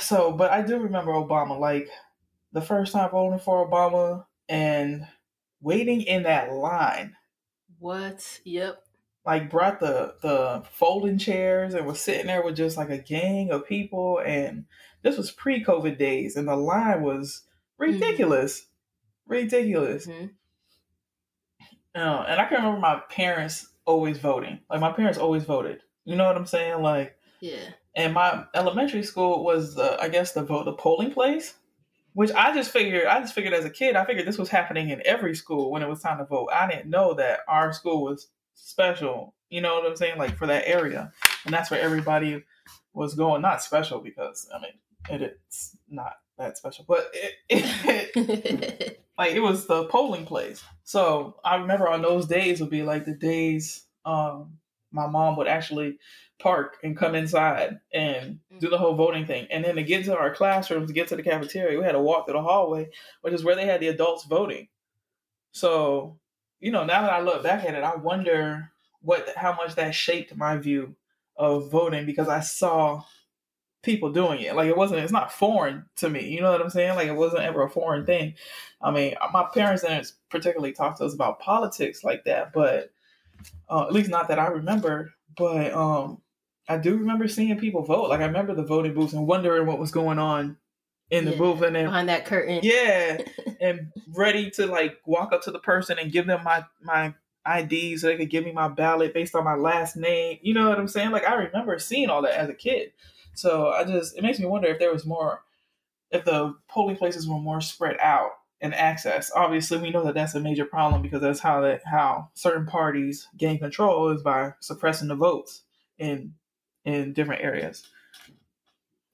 so 0.00 0.32
but 0.32 0.50
I 0.50 0.62
do 0.62 0.78
remember 0.78 1.12
Obama, 1.12 1.58
like 1.58 1.88
the 2.52 2.62
first 2.62 2.92
time 2.92 3.10
voting 3.10 3.38
for 3.40 3.68
Obama 3.68 4.24
and 4.48 5.06
waiting 5.60 6.02
in 6.02 6.24
that 6.24 6.52
line 6.52 7.14
What? 7.78 8.40
Yep. 8.44 8.81
Like 9.24 9.50
brought 9.50 9.80
the 9.80 10.14
the 10.22 10.62
folding 10.72 11.18
chairs 11.18 11.74
and 11.74 11.86
was 11.86 12.00
sitting 12.00 12.26
there 12.26 12.42
with 12.44 12.56
just 12.56 12.76
like 12.76 12.90
a 12.90 12.98
gang 12.98 13.50
of 13.50 13.66
people. 13.66 14.20
And 14.24 14.64
this 15.02 15.16
was 15.16 15.30
pre-covid 15.30 15.98
days 15.98 16.36
and 16.36 16.48
the 16.48 16.56
line 16.56 17.02
was 17.02 17.42
ridiculous. 17.78 18.66
Ridiculous. 19.26 20.06
Mhm. 20.06 20.30
uh, 21.94 22.24
and 22.28 22.40
i 22.40 22.44
can 22.46 22.56
remember 22.58 22.80
my 22.80 23.00
parents 23.10 23.68
always 23.84 24.16
voting. 24.18 24.60
Like 24.70 24.80
my 24.80 24.92
parents 24.92 25.18
always 25.18 25.44
voted. 25.44 25.80
You 26.04 26.16
know 26.16 26.26
what 26.26 26.36
i'm 26.36 26.46
saying? 26.46 26.82
Like 26.82 27.16
Yeah. 27.40 27.70
and 27.96 28.14
my 28.14 28.44
elementary 28.54 29.02
school 29.02 29.44
was 29.44 29.74
the 29.74 30.00
i 30.00 30.08
guess 30.08 30.32
the 30.32 30.42
vote 30.42 30.64
the 30.64 30.72
polling 30.72 31.10
place 31.12 31.54
which 32.14 32.30
i 32.32 32.52
just 32.54 32.70
figured 32.70 33.06
i 33.06 33.20
just 33.20 33.34
figured 33.34 33.54
as 33.54 33.64
a 33.64 33.70
kid 33.70 33.96
i 33.96 34.04
figured 34.04 34.26
this 34.26 34.38
was 34.38 34.48
happening 34.50 34.90
in 34.90 35.02
every 35.04 35.34
school 35.34 35.70
when 35.70 35.82
it 35.82 35.88
was 35.88 36.00
time 36.02 36.18
to 36.18 36.24
vote. 36.24 36.48
I 36.52 36.68
didn't 36.70 36.90
know 36.90 37.14
that 37.14 37.40
our 37.48 37.72
school 37.72 38.02
was 38.02 38.28
special 38.54 39.34
you 39.50 39.60
know 39.60 39.74
what 39.74 39.86
i'm 39.86 39.96
saying 39.96 40.18
like 40.18 40.36
for 40.36 40.46
that 40.46 40.66
area 40.66 41.12
and 41.44 41.52
that's 41.52 41.70
where 41.70 41.80
everybody 41.80 42.42
was 42.94 43.14
going 43.14 43.42
not 43.42 43.62
special 43.62 44.00
because 44.00 44.48
i 44.54 44.60
mean 44.60 44.72
it, 45.10 45.22
it's 45.46 45.76
not 45.88 46.14
that 46.38 46.56
special 46.56 46.84
but 46.86 47.10
it, 47.12 47.34
it 47.48 49.02
like 49.18 49.32
it 49.32 49.40
was 49.40 49.66
the 49.66 49.84
polling 49.84 50.24
place. 50.24 50.62
So 50.84 51.36
I 51.44 51.56
remember 51.56 51.88
on 51.88 52.02
those 52.02 52.26
days 52.26 52.60
would 52.60 52.70
be 52.70 52.82
like 52.82 53.04
the 53.04 53.14
days 53.14 53.84
um 54.04 54.58
my 54.90 55.06
mom 55.06 55.36
would 55.36 55.46
actually 55.46 55.98
park 56.38 56.76
and 56.82 56.96
come 56.96 57.14
inside 57.14 57.78
and 57.94 58.40
do 58.58 58.68
the 58.68 58.76
whole 58.76 58.94
voting 58.94 59.26
thing. 59.26 59.46
And 59.50 59.64
then 59.64 59.76
to 59.76 59.82
get 59.82 60.04
to 60.04 60.16
our 60.16 60.34
classrooms, 60.34 60.88
to 60.88 60.92
get 60.92 61.08
to 61.08 61.16
the 61.16 61.22
cafeteria, 61.22 61.78
we 61.78 61.84
had 61.84 61.92
to 61.92 62.00
walk 62.00 62.26
through 62.26 62.34
the 62.34 62.42
hallway, 62.42 62.90
which 63.22 63.32
is 63.32 63.42
where 63.42 63.54
they 63.54 63.64
had 63.64 63.80
the 63.80 63.88
adults 63.88 64.24
voting. 64.24 64.68
So, 65.52 66.18
you 66.62 66.70
know, 66.70 66.84
now 66.84 67.02
that 67.02 67.12
I 67.12 67.20
look 67.20 67.42
back 67.42 67.64
at 67.64 67.74
it, 67.74 67.82
I 67.82 67.96
wonder 67.96 68.70
what 69.00 69.28
how 69.36 69.52
much 69.54 69.74
that 69.74 69.94
shaped 69.94 70.34
my 70.36 70.56
view 70.56 70.94
of 71.36 71.70
voting 71.70 72.06
because 72.06 72.28
I 72.28 72.38
saw 72.40 73.02
people 73.82 74.12
doing 74.12 74.40
it. 74.40 74.54
Like 74.54 74.68
it 74.68 74.76
wasn't 74.76 75.00
it's 75.00 75.12
not 75.12 75.32
foreign 75.32 75.86
to 75.96 76.08
me. 76.08 76.28
You 76.28 76.40
know 76.40 76.52
what 76.52 76.62
I'm 76.62 76.70
saying? 76.70 76.94
Like 76.94 77.08
it 77.08 77.16
wasn't 77.16 77.42
ever 77.42 77.64
a 77.64 77.68
foreign 77.68 78.06
thing. 78.06 78.34
I 78.80 78.92
mean, 78.92 79.14
my 79.32 79.48
parents 79.52 79.82
didn't 79.82 80.12
particularly 80.30 80.72
talk 80.72 80.98
to 80.98 81.04
us 81.04 81.14
about 81.14 81.40
politics 81.40 82.04
like 82.04 82.24
that, 82.24 82.52
but 82.52 82.92
uh, 83.68 83.86
at 83.86 83.92
least 83.92 84.08
not 84.08 84.28
that 84.28 84.38
I 84.38 84.46
remember. 84.46 85.12
But 85.36 85.72
um, 85.72 86.22
I 86.68 86.76
do 86.76 86.96
remember 86.96 87.26
seeing 87.26 87.58
people 87.58 87.82
vote. 87.82 88.08
Like 88.08 88.20
I 88.20 88.26
remember 88.26 88.54
the 88.54 88.62
voting 88.62 88.94
booths 88.94 89.14
and 89.14 89.26
wondering 89.26 89.66
what 89.66 89.80
was 89.80 89.90
going 89.90 90.20
on 90.20 90.58
in 91.12 91.24
the 91.26 91.30
Yeah. 91.32 91.38
booth, 91.38 91.62
and 91.62 91.76
then 91.76 91.84
Behind 91.84 92.08
that 92.08 92.24
curtain. 92.26 92.60
yeah, 92.62 93.18
and 93.60 93.92
ready 94.14 94.50
to 94.52 94.66
like 94.66 94.98
walk 95.06 95.32
up 95.32 95.42
to 95.42 95.50
the 95.52 95.58
person 95.60 95.98
and 95.98 96.10
give 96.10 96.26
them 96.26 96.42
my 96.42 96.64
my 96.82 97.14
ID 97.44 97.96
so 97.98 98.06
they 98.08 98.16
could 98.16 98.30
give 98.30 98.44
me 98.44 98.52
my 98.52 98.68
ballot 98.68 99.12
based 99.14 99.34
on 99.34 99.44
my 99.44 99.54
last 99.54 99.96
name. 99.96 100.38
You 100.42 100.54
know 100.54 100.68
what 100.68 100.78
I'm 100.78 100.88
saying? 100.88 101.10
Like 101.10 101.28
I 101.28 101.34
remember 101.34 101.78
seeing 101.78 102.08
all 102.10 102.22
that 102.22 102.34
as 102.38 102.48
a 102.48 102.54
kid. 102.54 102.92
So 103.34 103.68
I 103.70 103.84
just 103.84 104.16
it 104.16 104.22
makes 104.22 104.38
me 104.40 104.46
wonder 104.46 104.68
if 104.68 104.78
there 104.78 104.92
was 104.92 105.04
more, 105.06 105.42
if 106.10 106.24
the 106.24 106.54
polling 106.68 106.96
places 106.96 107.28
were 107.28 107.38
more 107.38 107.60
spread 107.60 107.96
out 108.00 108.30
and 108.60 108.74
access. 108.74 109.30
Obviously, 109.34 109.78
we 109.78 109.90
know 109.90 110.04
that 110.04 110.14
that's 110.14 110.34
a 110.34 110.40
major 110.40 110.64
problem 110.64 111.02
because 111.02 111.20
that's 111.20 111.40
how 111.40 111.60
that 111.62 111.82
how 111.84 112.30
certain 112.34 112.64
parties 112.66 113.28
gain 113.36 113.58
control 113.58 114.08
is 114.10 114.22
by 114.22 114.52
suppressing 114.60 115.08
the 115.08 115.14
votes 115.16 115.62
in 115.98 116.34
in 116.84 117.12
different 117.12 117.42
areas. 117.42 117.86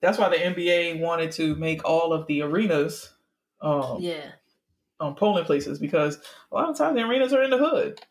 That's 0.01 0.17
why 0.17 0.29
the 0.29 0.37
NBA 0.37 0.99
wanted 0.99 1.31
to 1.33 1.55
make 1.55 1.83
all 1.85 2.13
of 2.13 2.25
the 2.27 2.41
arenas 2.41 3.13
um, 3.61 3.97
Yeah. 3.99 4.31
um, 4.99 5.15
polling 5.15 5.45
places 5.45 5.79
because 5.79 6.17
a 6.51 6.55
lot 6.55 6.69
of 6.69 6.77
times 6.77 6.95
the 6.95 7.03
arenas 7.03 7.33
are 7.33 7.43
in 7.43 7.49
the 7.49 7.57
hood. 7.57 8.01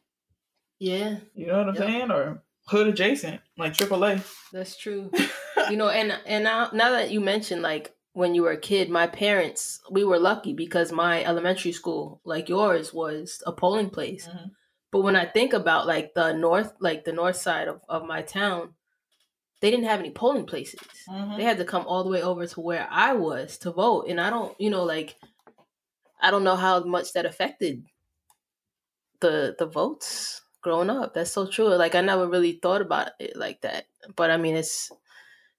Yeah. 0.78 1.16
You 1.34 1.46
know 1.46 1.58
what 1.58 1.68
I'm 1.70 1.74
Yep. 1.74 1.84
saying? 1.84 2.10
Or 2.10 2.42
hood 2.66 2.88
adjacent, 2.88 3.40
like 3.56 3.72
AAA. 3.72 4.22
That's 4.52 4.76
true. 4.76 5.10
you 5.70 5.76
know, 5.76 5.88
and 5.88 6.12
and 6.26 6.44
now 6.44 6.70
now 6.72 6.90
that 6.90 7.10
you 7.10 7.20
mentioned 7.20 7.62
like 7.62 7.94
when 8.12 8.34
you 8.34 8.42
were 8.42 8.52
a 8.52 8.60
kid, 8.60 8.90
my 8.90 9.06
parents 9.06 9.80
we 9.90 10.04
were 10.04 10.18
lucky 10.18 10.52
because 10.52 10.92
my 10.92 11.24
elementary 11.24 11.72
school, 11.72 12.20
like 12.24 12.48
yours, 12.48 12.92
was 12.92 13.42
a 13.46 13.52
polling 13.52 13.90
place. 13.90 14.28
Mhm. 14.28 14.50
But 14.90 15.00
when 15.02 15.16
I 15.16 15.26
think 15.26 15.52
about 15.52 15.86
like 15.86 16.14
the 16.14 16.32
north, 16.32 16.74
like 16.80 17.04
the 17.04 17.12
north 17.12 17.36
side 17.36 17.68
of, 17.68 17.80
of 17.88 18.04
my 18.06 18.22
town, 18.22 18.74
they 19.60 19.70
didn't 19.70 19.86
have 19.86 20.00
any 20.00 20.10
polling 20.10 20.46
places. 20.46 20.80
Mhm. 21.08 21.36
They 21.36 21.44
had 21.44 21.58
to 21.58 21.64
come 21.64 21.84
all 21.86 22.04
the 22.04 22.10
way 22.10 22.22
over 22.22 22.46
to 22.46 22.60
where 22.60 22.86
I 22.90 23.12
was 23.14 23.58
to 23.58 23.72
vote. 23.72 24.06
And 24.08 24.20
I 24.20 24.30
don't, 24.30 24.58
you 24.60 24.70
know, 24.70 24.84
like 24.84 25.16
I 26.20 26.30
don't 26.30 26.44
know 26.44 26.56
how 26.56 26.80
much 26.84 27.12
that 27.12 27.26
affected 27.26 27.84
the 29.20 29.54
the 29.58 29.66
votes 29.66 30.42
growing 30.62 30.90
up. 30.90 31.14
That's 31.14 31.30
so 31.32 31.46
true. 31.46 31.68
Like 31.74 31.94
I 31.94 32.00
never 32.00 32.28
really 32.28 32.52
thought 32.62 32.82
about 32.82 33.10
it 33.18 33.36
like 33.36 33.60
that. 33.62 33.86
But 34.16 34.30
I 34.30 34.36
mean 34.36 34.54
it's 34.56 34.90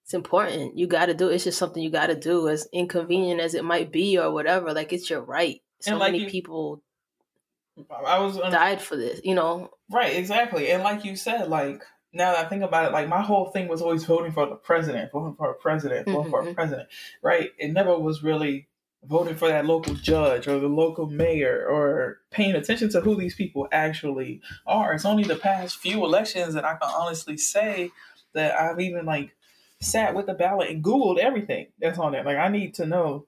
it's 0.03 0.13
important. 0.13 0.77
You 0.77 0.87
gotta 0.87 1.13
do 1.13 1.29
it. 1.29 1.35
it's 1.35 1.43
just 1.43 1.57
something 1.59 1.83
you 1.83 1.89
gotta 1.91 2.15
do, 2.15 2.47
as 2.49 2.67
inconvenient 2.73 3.41
as 3.41 3.53
it 3.53 3.63
might 3.65 3.91
be 3.91 4.17
or 4.17 4.31
whatever. 4.31 4.73
Like 4.73 4.93
it's 4.93 5.09
your 5.09 5.21
right. 5.21 5.61
So 5.81 5.97
like 5.97 6.13
many 6.13 6.23
you- 6.25 6.29
people 6.29 6.81
I 8.05 8.19
was 8.19 8.37
um, 8.37 8.51
died 8.51 8.81
for 8.81 8.97
this, 8.97 9.21
you 9.23 9.35
know. 9.35 9.69
right, 9.89 10.13
exactly. 10.17 10.69
And 10.71 10.83
like 10.83 11.05
you 11.05 11.15
said, 11.15 11.47
like 11.47 11.81
now 12.11 12.33
that 12.33 12.45
I 12.45 12.49
think 12.49 12.63
about 12.63 12.85
it, 12.85 12.91
like 12.91 13.07
my 13.07 13.21
whole 13.21 13.51
thing 13.51 13.67
was 13.67 13.81
always 13.81 14.03
voting 14.03 14.31
for 14.31 14.47
the 14.47 14.55
president, 14.55 15.11
voting 15.11 15.35
for 15.35 15.51
a 15.51 15.53
president, 15.53 16.07
voting 16.07 16.31
for 16.31 16.47
a 16.47 16.53
president. 16.53 16.89
Right? 17.21 17.51
It 17.57 17.71
never 17.71 17.97
was 17.97 18.23
really 18.23 18.67
voting 19.03 19.35
for 19.35 19.47
that 19.47 19.65
local 19.65 19.93
judge 19.95 20.47
or 20.47 20.59
the 20.59 20.67
local 20.67 21.05
mayor 21.05 21.65
or 21.67 22.19
paying 22.31 22.55
attention 22.55 22.89
to 22.89 23.01
who 23.01 23.15
these 23.15 23.35
people 23.35 23.67
actually 23.71 24.41
are. 24.65 24.93
It's 24.93 25.05
only 25.05 25.23
the 25.23 25.35
past 25.35 25.77
few 25.77 26.03
elections 26.03 26.53
that 26.53 26.65
I 26.65 26.71
can 26.71 26.89
honestly 26.89 27.37
say 27.37 27.91
that 28.33 28.59
I've 28.59 28.79
even 28.79 29.05
like 29.05 29.35
sat 29.79 30.15
with 30.15 30.25
the 30.25 30.33
ballot 30.33 30.69
and 30.69 30.83
Googled 30.83 31.17
everything 31.17 31.67
that's 31.79 31.99
on 31.99 32.11
there. 32.11 32.23
Like 32.23 32.37
I 32.37 32.49
need 32.49 32.73
to 32.75 32.85
know 32.85 33.25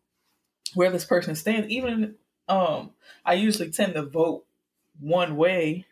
where 0.73 0.91
this 0.91 1.05
person 1.05 1.35
stands. 1.35 1.69
Even 1.69 2.15
um 2.49 2.91
I 3.25 3.35
usually 3.35 3.71
tend 3.71 3.93
to 3.93 4.03
vote 4.03 4.45
one 4.99 5.37
way 5.37 5.85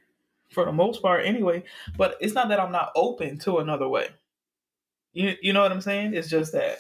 for 0.52 0.66
the 0.66 0.72
most 0.72 1.02
part 1.02 1.26
anyway, 1.26 1.64
but 1.98 2.18
it's 2.20 2.34
not 2.34 2.50
that 2.50 2.60
I'm 2.60 2.72
not 2.72 2.92
open 2.96 3.38
to 3.40 3.60
another 3.60 3.88
way. 3.88 4.10
You 5.14 5.36
you 5.42 5.54
know 5.54 5.62
what 5.62 5.72
I'm 5.72 5.82
saying? 5.82 6.14
It's 6.14 6.30
just 6.30 6.54
that 6.54 6.80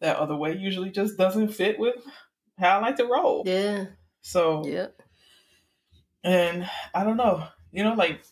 that 0.00 0.16
other 0.16 0.36
way 0.36 0.56
usually 0.56 0.90
just 0.90 1.16
doesn't 1.16 1.48
fit 1.48 1.78
with 1.78 1.96
how 2.58 2.78
I 2.78 2.80
like 2.82 2.96
to 2.96 3.06
roll. 3.06 3.42
Yeah. 3.46 3.86
So 4.22 4.64
Yep. 4.66 5.00
and 6.24 6.68
I 6.94 7.04
don't 7.04 7.16
know, 7.16 7.46
you 7.72 7.84
know, 7.84 7.94
like 7.94 8.22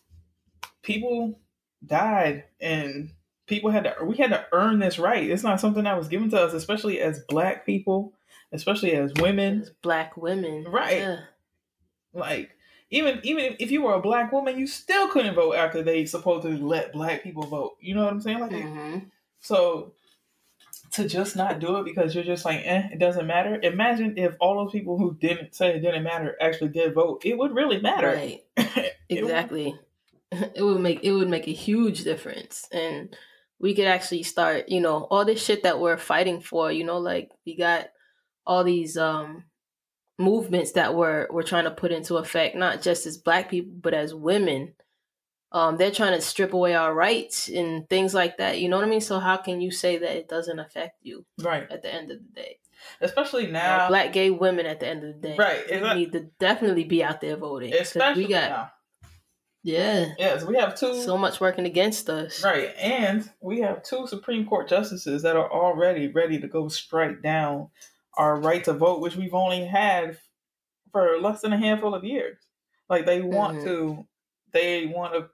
people 0.83 1.39
died 1.85 2.45
and 2.61 3.11
people 3.47 3.71
had 3.71 3.85
to 3.85 4.05
we 4.05 4.17
had 4.17 4.31
to 4.31 4.47
earn 4.53 4.79
this 4.79 4.99
right. 4.99 5.29
It's 5.31 5.43
not 5.43 5.61
something 5.61 5.85
that 5.85 5.99
was 5.99 6.09
given 6.09 6.31
to 6.31 6.41
us, 6.41 6.53
especially 6.53 7.01
as 7.01 7.21
black 7.29 7.65
people, 7.67 8.15
especially 8.53 8.93
as 8.93 9.13
women. 9.15 9.63
As 9.63 9.71
black 9.83 10.17
women. 10.17 10.65
Right. 10.65 10.99
Yeah. 10.99 11.17
Like 12.13 12.51
even 12.91 13.21
even 13.25 13.57
if 13.59 13.71
you 13.71 13.83
were 13.83 13.95
a 13.95 14.01
black 14.01 14.33
woman, 14.33 14.59
you 14.59 14.67
still 14.67 15.09
couldn't 15.09 15.35
vote 15.35 15.55
after 15.55 15.83
they 15.83 16.05
supposedly 16.05 16.57
let 16.61 16.93
black 16.93 17.23
people 17.23 17.45
vote. 17.47 17.77
You 17.81 17.95
know 17.95 18.05
what 18.05 18.13
I'm 18.13 18.21
saying? 18.21 18.41
Like 18.41 18.53
hmm 18.53 18.99
so 19.41 19.93
to 20.93 21.09
just 21.09 21.35
not 21.37 21.59
do 21.61 21.77
it 21.77 21.85
because 21.85 22.15
you're 22.15 22.25
just 22.25 22.45
like, 22.45 22.61
eh, 22.65 22.89
it 22.93 22.99
doesn't 22.99 23.27
matter. 23.27 23.59
Imagine 23.63 24.17
if 24.17 24.35
all 24.41 24.63
those 24.63 24.73
people 24.73 24.97
who 24.97 25.15
didn't 25.21 25.55
say 25.55 25.75
it 25.75 25.81
didn't 25.81 26.05
matter 26.05 26.37
actually 26.41 26.69
did 26.69 26.95
vote. 26.95 27.23
It 27.25 27.37
would 27.37 27.55
really 27.55 27.81
matter. 27.81 28.15
Right. 28.15 28.45
It 29.09 29.23
would- 29.23 29.31
Exactly. 29.31 29.79
it 30.33 30.63
would 30.63 30.81
make 30.81 31.05
it 31.05 31.13
would 31.13 31.29
make 31.29 31.47
a 31.47 31.53
huge 31.53 32.03
difference 32.05 32.67
and 32.73 33.15
we 33.61 33.75
could 33.75 33.87
actually 33.87 34.23
start 34.25 34.69
you 34.69 34.81
know 34.81 35.07
all 35.11 35.25
this 35.25 35.45
shit 35.45 35.63
that 35.63 35.79
we're 35.79 35.97
fighting 35.97 36.41
for 36.41 36.73
you 36.73 36.83
know 36.83 36.99
like 36.99 37.31
we 37.47 37.55
got 37.57 37.87
all 38.45 38.65
these 38.65 38.97
um 38.97 39.45
movements 40.25 40.73
that 40.73 40.95
we're 40.95 41.29
we're 41.31 41.43
trying 41.43 41.65
to 41.65 41.71
put 41.71 41.93
into 41.93 42.17
effect 42.17 42.57
not 42.57 42.83
just 42.83 43.07
as 43.07 43.19
black 43.19 43.51
people 43.51 43.73
but 43.81 43.95
as 43.95 44.15
women. 44.15 44.75
Um 45.53 45.77
they're 45.77 45.91
trying 45.91 46.15
to 46.15 46.21
strip 46.21 46.53
away 46.53 46.75
our 46.75 46.95
rights 46.95 47.49
and 47.49 47.89
things 47.89 48.15
like 48.15 48.39
that. 48.39 48.61
You 48.61 48.69
know 48.69 48.77
what 48.77 48.87
i 48.87 48.89
mean? 48.89 49.01
So 49.01 49.19
how 49.21 49.37
can 49.37 49.61
you 49.61 49.71
say 49.71 49.99
that 49.99 50.17
it 50.17 50.29
doesn't 50.29 50.59
affect 50.59 50.99
you 51.03 51.25
right. 51.41 51.71
at 51.71 51.83
the 51.83 51.95
end 51.95 52.11
of 52.11 52.19
the 52.19 52.41
day? 52.41 52.59
Especially 53.01 53.47
now. 53.47 53.79
know, 53.79 53.89
black 53.89 54.13
gay 54.13 54.31
women 54.31 54.67
at 54.67 54.81
the 54.81 54.89
end 54.89 55.05
of 55.05 55.15
the 55.15 55.29
day. 55.29 55.37
Right, 55.39 55.63
we 55.69 55.77
exact- 55.77 55.97
need 55.97 56.13
to 56.13 56.21
definitely 56.39 56.85
be 56.85 57.05
out 57.05 57.21
there 57.21 57.37
voting. 57.37 57.73
especially 57.73 58.25
we 58.25 58.31
got 58.31 58.51
now. 58.51 58.71
Yeah. 59.63 60.13
Yes 60.19 60.45
we 60.45 60.57
have 60.57 60.79
two 60.79 61.01
so 61.01 61.17
much 61.17 61.41
working 61.41 61.65
against 61.65 62.11
us. 62.11 62.45
Right, 62.45 62.75
and 62.79 63.29
we 63.41 63.61
have 63.61 63.83
two 63.83 64.07
Supreme 64.07 64.47
Court 64.47 64.69
justices 64.69 65.23
that 65.23 65.37
are 65.37 65.51
already 65.51 66.09
ready 66.09 66.39
to 66.41 66.49
go 66.49 66.69
strike 66.69 67.23
down 67.23 67.69
our 68.17 68.41
right 68.41 68.63
to 68.65 68.73
vote, 68.73 69.01
which 69.01 69.17
we've 69.17 69.35
only 69.35 69.65
had 69.65 70.19
for 70.93 71.19
less 71.21 71.41
than 71.41 71.53
a 71.53 71.59
handful 71.59 71.95
of 71.95 72.05
years. 72.05 72.39
Like 72.89 73.07
they 73.07 73.21
want 73.23 73.59
Mhm. 73.59 73.65
to, 73.65 74.07
they 74.53 74.87
want 74.87 75.15
to 75.15 75.29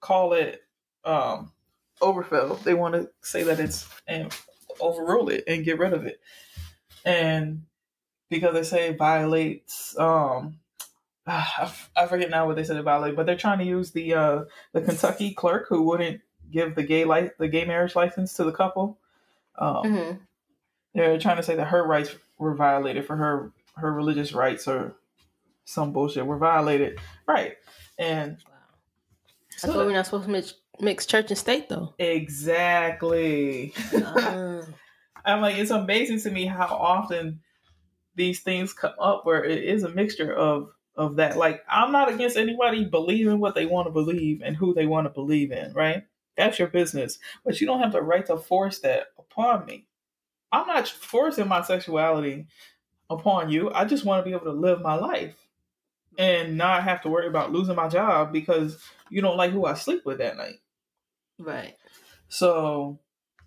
call 0.00 0.32
it 0.34 0.62
um, 1.04 1.52
overfill. 2.00 2.56
They 2.56 2.74
want 2.74 2.94
to 2.94 3.10
say 3.22 3.42
that 3.44 3.58
it's 3.60 3.88
and 4.06 4.32
overrule 4.80 5.28
it 5.28 5.44
and 5.46 5.64
get 5.64 5.78
rid 5.78 5.92
of 5.92 6.06
it, 6.06 6.20
and 7.04 7.64
because 8.30 8.54
they 8.54 8.62
say 8.62 8.88
it 8.88 8.98
violates. 8.98 9.98
Um, 9.98 10.58
I, 11.26 12.06
forget 12.08 12.30
now 12.30 12.46
what 12.46 12.56
they 12.56 12.64
said 12.64 12.78
about 12.78 13.08
it 13.08 13.14
but 13.14 13.26
they're 13.26 13.36
trying 13.36 13.60
to 13.60 13.64
use 13.64 13.92
the 13.92 14.14
uh, 14.14 14.44
the 14.72 14.80
Kentucky 14.82 15.32
clerk 15.32 15.68
who 15.68 15.82
wouldn't 15.82 16.20
give 16.50 16.74
the 16.74 16.82
gay 16.82 17.04
li- 17.04 17.30
the 17.38 17.48
gay 17.48 17.64
marriage 17.64 17.94
license 17.94 18.34
to 18.34 18.44
the 18.44 18.52
couple. 18.52 18.98
Um, 19.56 19.94
hmm 19.94 20.12
They're 20.94 21.18
trying 21.18 21.38
to 21.38 21.42
say 21.42 21.56
that 21.56 21.66
her 21.66 21.84
rights 21.84 22.14
were 22.38 22.54
violated 22.54 23.06
for 23.06 23.16
her 23.16 23.52
her 23.76 23.92
religious 23.92 24.32
rights 24.32 24.68
or 24.68 24.94
some 25.64 25.92
bullshit 25.92 26.26
were 26.26 26.36
violated, 26.36 27.00
right? 27.26 27.56
And 27.98 28.36
wow 28.46 28.52
so 29.56 29.66
that's 29.68 29.76
why 29.76 29.84
we're 29.84 29.92
not 29.92 30.06
supposed 30.06 30.24
to 30.24 30.30
mix, 30.30 30.54
mix 30.80 31.06
church 31.06 31.30
and 31.30 31.38
state 31.38 31.68
though 31.68 31.94
exactly. 31.98 33.72
Ah. 33.94 34.62
I'm 35.24 35.40
like, 35.40 35.56
it's 35.56 35.70
amazing 35.70 36.20
to 36.22 36.30
me 36.30 36.46
how 36.46 36.66
often 36.66 37.40
these 38.16 38.40
things 38.40 38.72
come 38.72 38.94
up 39.00 39.24
where 39.24 39.44
it 39.44 39.62
is 39.64 39.84
a 39.84 39.88
mixture 39.88 40.34
of 40.34 40.70
of 40.96 41.16
that. 41.16 41.36
Like, 41.36 41.62
I'm 41.68 41.92
not 41.92 42.12
against 42.12 42.36
anybody 42.36 42.84
believing 42.84 43.38
what 43.38 43.54
they 43.54 43.64
want 43.64 43.86
to 43.86 43.92
believe 43.92 44.42
and 44.44 44.56
who 44.56 44.74
they 44.74 44.86
want 44.86 45.06
to 45.06 45.10
believe 45.10 45.52
in, 45.52 45.72
right? 45.72 46.02
That's 46.36 46.58
your 46.58 46.68
business. 46.68 47.18
But 47.44 47.60
you 47.60 47.66
don't 47.66 47.80
have 47.80 47.92
the 47.92 48.02
right 48.02 48.26
to 48.26 48.36
force 48.36 48.80
that 48.80 49.06
upon 49.18 49.64
me. 49.64 49.86
I'm 50.52 50.66
not 50.66 50.88
forcing 50.88 51.48
my 51.48 51.62
sexuality 51.62 52.46
upon 53.10 53.50
you. 53.50 53.70
I 53.72 53.84
just 53.84 54.04
want 54.04 54.24
to 54.24 54.28
be 54.28 54.34
able 54.34 54.52
to 54.52 54.58
live 54.58 54.80
my 54.80 54.94
life 54.94 55.34
and 56.18 56.58
not 56.58 56.84
have 56.84 57.02
to 57.02 57.08
worry 57.08 57.26
about 57.26 57.52
losing 57.52 57.76
my 57.76 57.88
job 57.88 58.32
because 58.32 58.78
you 59.08 59.22
don't 59.22 59.36
like 59.36 59.52
who 59.52 59.64
I 59.64 59.74
sleep 59.74 60.04
with 60.04 60.18
that 60.18 60.36
night. 60.36 60.60
right 61.38 61.74
So, 62.28 63.00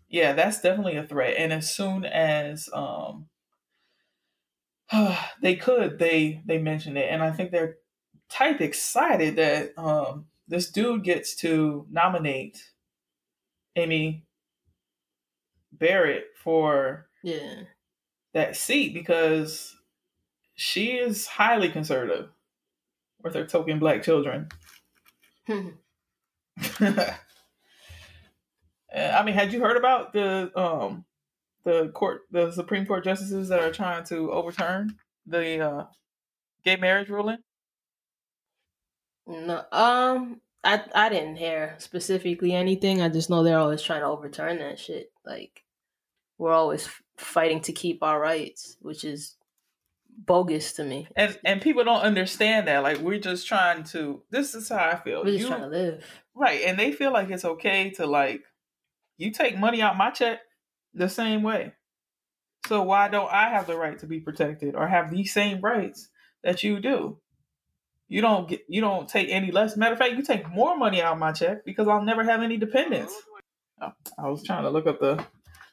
yeah, 0.10 0.34
that's 0.34 0.62
definitely 0.62 0.98
a 0.98 1.04
threat. 1.06 1.36
And 1.38 1.54
as 1.54 1.74
soon 1.74 2.06
as 2.06 2.70
um 2.74 3.28
they 5.42 5.56
could, 5.56 6.00
they 6.00 6.42
they 6.46 6.58
mentioned 6.58 6.98
it, 6.98 7.10
and 7.12 7.24
I 7.24 7.32
think 7.32 7.52
they're 7.52 7.78
type 8.30 8.62
excited 8.62 9.36
that 9.36 9.78
um 9.78 10.26
this 10.48 10.72
dude 10.72 11.04
gets 11.04 11.36
to 11.38 11.86
nominate 11.90 12.72
Amy 13.76 14.26
Barrett 15.72 16.26
for 16.46 17.08
yeah 17.24 17.64
that 18.34 18.56
seat 18.56 18.94
because 18.94 19.76
she 20.54 20.92
is 20.92 21.28
highly 21.28 21.70
conservative 21.70 22.30
with 23.22 23.34
her 23.34 23.46
token 23.46 23.80
black 23.80 24.04
children. 24.04 24.48
Uh, 28.96 29.12
I 29.14 29.24
mean, 29.26 29.36
had 29.36 29.52
you 29.52 29.60
heard 29.60 29.76
about 29.76 30.14
the 30.14 30.58
um 30.58 31.04
the 31.66 31.90
court 31.90 32.22
the 32.32 32.50
Supreme 32.52 32.86
Court 32.86 33.04
justices 33.04 33.50
that 33.50 33.60
are 33.60 33.74
trying 33.74 34.06
to 34.06 34.32
overturn 34.32 34.96
the 35.26 35.60
uh 35.60 35.86
gay 36.64 36.78
marriage 36.78 37.10
ruling? 37.10 37.40
No, 39.28 39.66
um, 39.74 40.40
I 40.64 40.84
I 40.94 41.10
didn't 41.10 41.36
hear 41.36 41.76
specifically 41.80 42.54
anything. 42.54 43.02
I 43.02 43.10
just 43.10 43.30
know 43.30 43.44
they're 43.44 43.60
always 43.60 43.82
trying 43.82 44.02
to 44.02 44.08
overturn 44.08 44.60
that 44.60 44.80
shit. 44.80 45.12
Like 45.26 45.65
we're 46.38 46.52
always 46.52 46.90
fighting 47.18 47.62
to 47.62 47.72
keep 47.72 48.04
our 48.04 48.20
rights, 48.20 48.78
which 48.82 49.04
is 49.04 49.36
bogus 50.18 50.74
to 50.74 50.84
me. 50.84 51.08
And 51.16 51.38
and 51.44 51.62
people 51.62 51.84
don't 51.84 52.02
understand 52.02 52.68
that. 52.68 52.84
Like 52.84 53.00
we're 53.00 53.20
just 53.20 53.48
trying 53.48 53.84
to 53.86 54.22
this 54.32 54.56
is 54.56 54.70
how 54.70 54.78
I 54.90 54.96
feel. 54.96 55.24
We're 55.24 55.32
just 55.32 55.42
You- 55.44 55.48
trying 55.50 55.62
to 55.62 55.68
live. 55.68 56.06
right, 56.34 56.62
and 56.66 56.78
they 56.80 56.92
feel 56.92 57.12
like 57.14 57.30
it's 57.30 57.46
okay 57.46 57.90
to 57.92 58.06
like 58.06 58.42
you 59.18 59.32
take 59.32 59.58
money 59.58 59.82
out 59.82 59.98
my 59.98 60.12
check 60.12 60.40
the 60.94 61.10
same 61.10 61.42
way. 61.44 61.74
So 62.68 62.82
why 62.82 63.08
don't 63.10 63.32
I 63.32 63.50
have 63.50 63.68
the 63.68 63.78
right 63.78 63.98
to 64.00 64.08
be 64.08 64.20
protected 64.20 64.76
or 64.76 64.88
have 64.88 65.12
these 65.12 65.32
same 65.34 65.62
rights 65.62 66.10
that 66.44 66.64
you 66.64 66.80
do? 66.80 67.20
You 68.08 68.22
don't 68.22 68.48
get 68.48 68.62
you 68.68 68.82
don't 68.82 69.08
take 69.10 69.30
any 69.30 69.52
less. 69.52 69.76
Matter 69.78 69.94
of 69.94 70.00
fact, 70.00 70.14
you 70.14 70.22
take 70.24 70.50
more 70.50 70.78
money 70.78 71.02
out 71.02 71.14
of 71.14 71.20
my 71.20 71.32
check 71.32 71.66
because 71.66 71.88
I'll 71.88 72.04
never 72.04 72.24
have 72.24 72.42
any 72.42 72.58
dependents. 72.58 73.16
Oh, 73.82 73.92
I 74.18 74.30
was 74.30 74.44
trying 74.44 74.64
to 74.64 74.70
look 74.70 74.88
up 74.88 75.00
the 75.00 75.24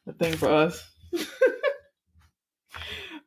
the 0.06 0.12
thing 0.12 0.36
for 0.36 0.48
us. 0.50 0.82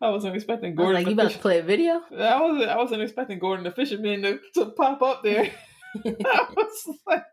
I 0.02 0.10
wasn't 0.10 0.36
expecting 0.36 0.72
I 0.72 0.74
was 0.74 0.78
Gordon. 0.78 0.94
like, 0.96 1.08
you 1.08 1.14
about 1.14 1.28
Fish- 1.28 1.36
to 1.36 1.42
play 1.42 1.60
a 1.60 1.64
video? 1.64 2.02
I 2.18 2.42
wasn't. 2.42 2.70
I 2.70 2.78
wasn't 2.78 3.02
expecting 3.02 3.40
Gordon 3.40 3.64
the 3.64 3.72
Fisherman 3.72 4.22
to, 4.24 4.40
to 4.56 4.66
pop 4.72 5.02
up 5.02 5.24
there. 5.24 5.52
I 6.06 6.46
was 6.56 6.98
like, 7.08 7.24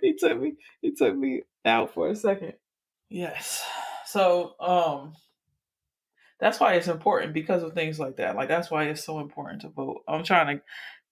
he 0.00 0.14
took 0.18 0.40
me. 0.40 0.54
He 0.80 0.94
took 0.94 1.14
me 1.14 1.42
out 1.64 1.92
for 1.92 2.08
a 2.08 2.16
second. 2.16 2.54
Yes. 3.10 3.62
So, 4.06 4.54
um, 4.60 5.14
that's 6.40 6.60
why 6.60 6.74
it's 6.74 6.88
important 6.88 7.34
because 7.34 7.62
of 7.62 7.74
things 7.74 7.98
like 7.98 8.16
that. 8.16 8.36
Like 8.36 8.48
that's 8.48 8.70
why 8.70 8.84
it's 8.84 9.04
so 9.04 9.20
important 9.20 9.62
to 9.62 9.68
vote. 9.68 10.02
I'm 10.08 10.24
trying 10.24 10.58
to 10.58 10.62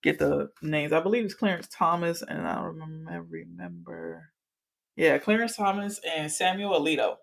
get 0.02 0.18
the 0.18 0.50
names. 0.62 0.92
I 0.92 1.00
believe 1.00 1.24
it's 1.24 1.34
Clarence 1.34 1.68
Thomas, 1.70 2.22
and 2.22 2.46
I 2.46 2.54
don't 2.54 2.78
remember. 2.78 3.26
Remember, 3.28 4.30
yeah, 4.96 5.18
Clarence 5.18 5.56
Thomas 5.56 6.00
and 6.16 6.30
Samuel 6.32 6.80
Alito 6.80 7.16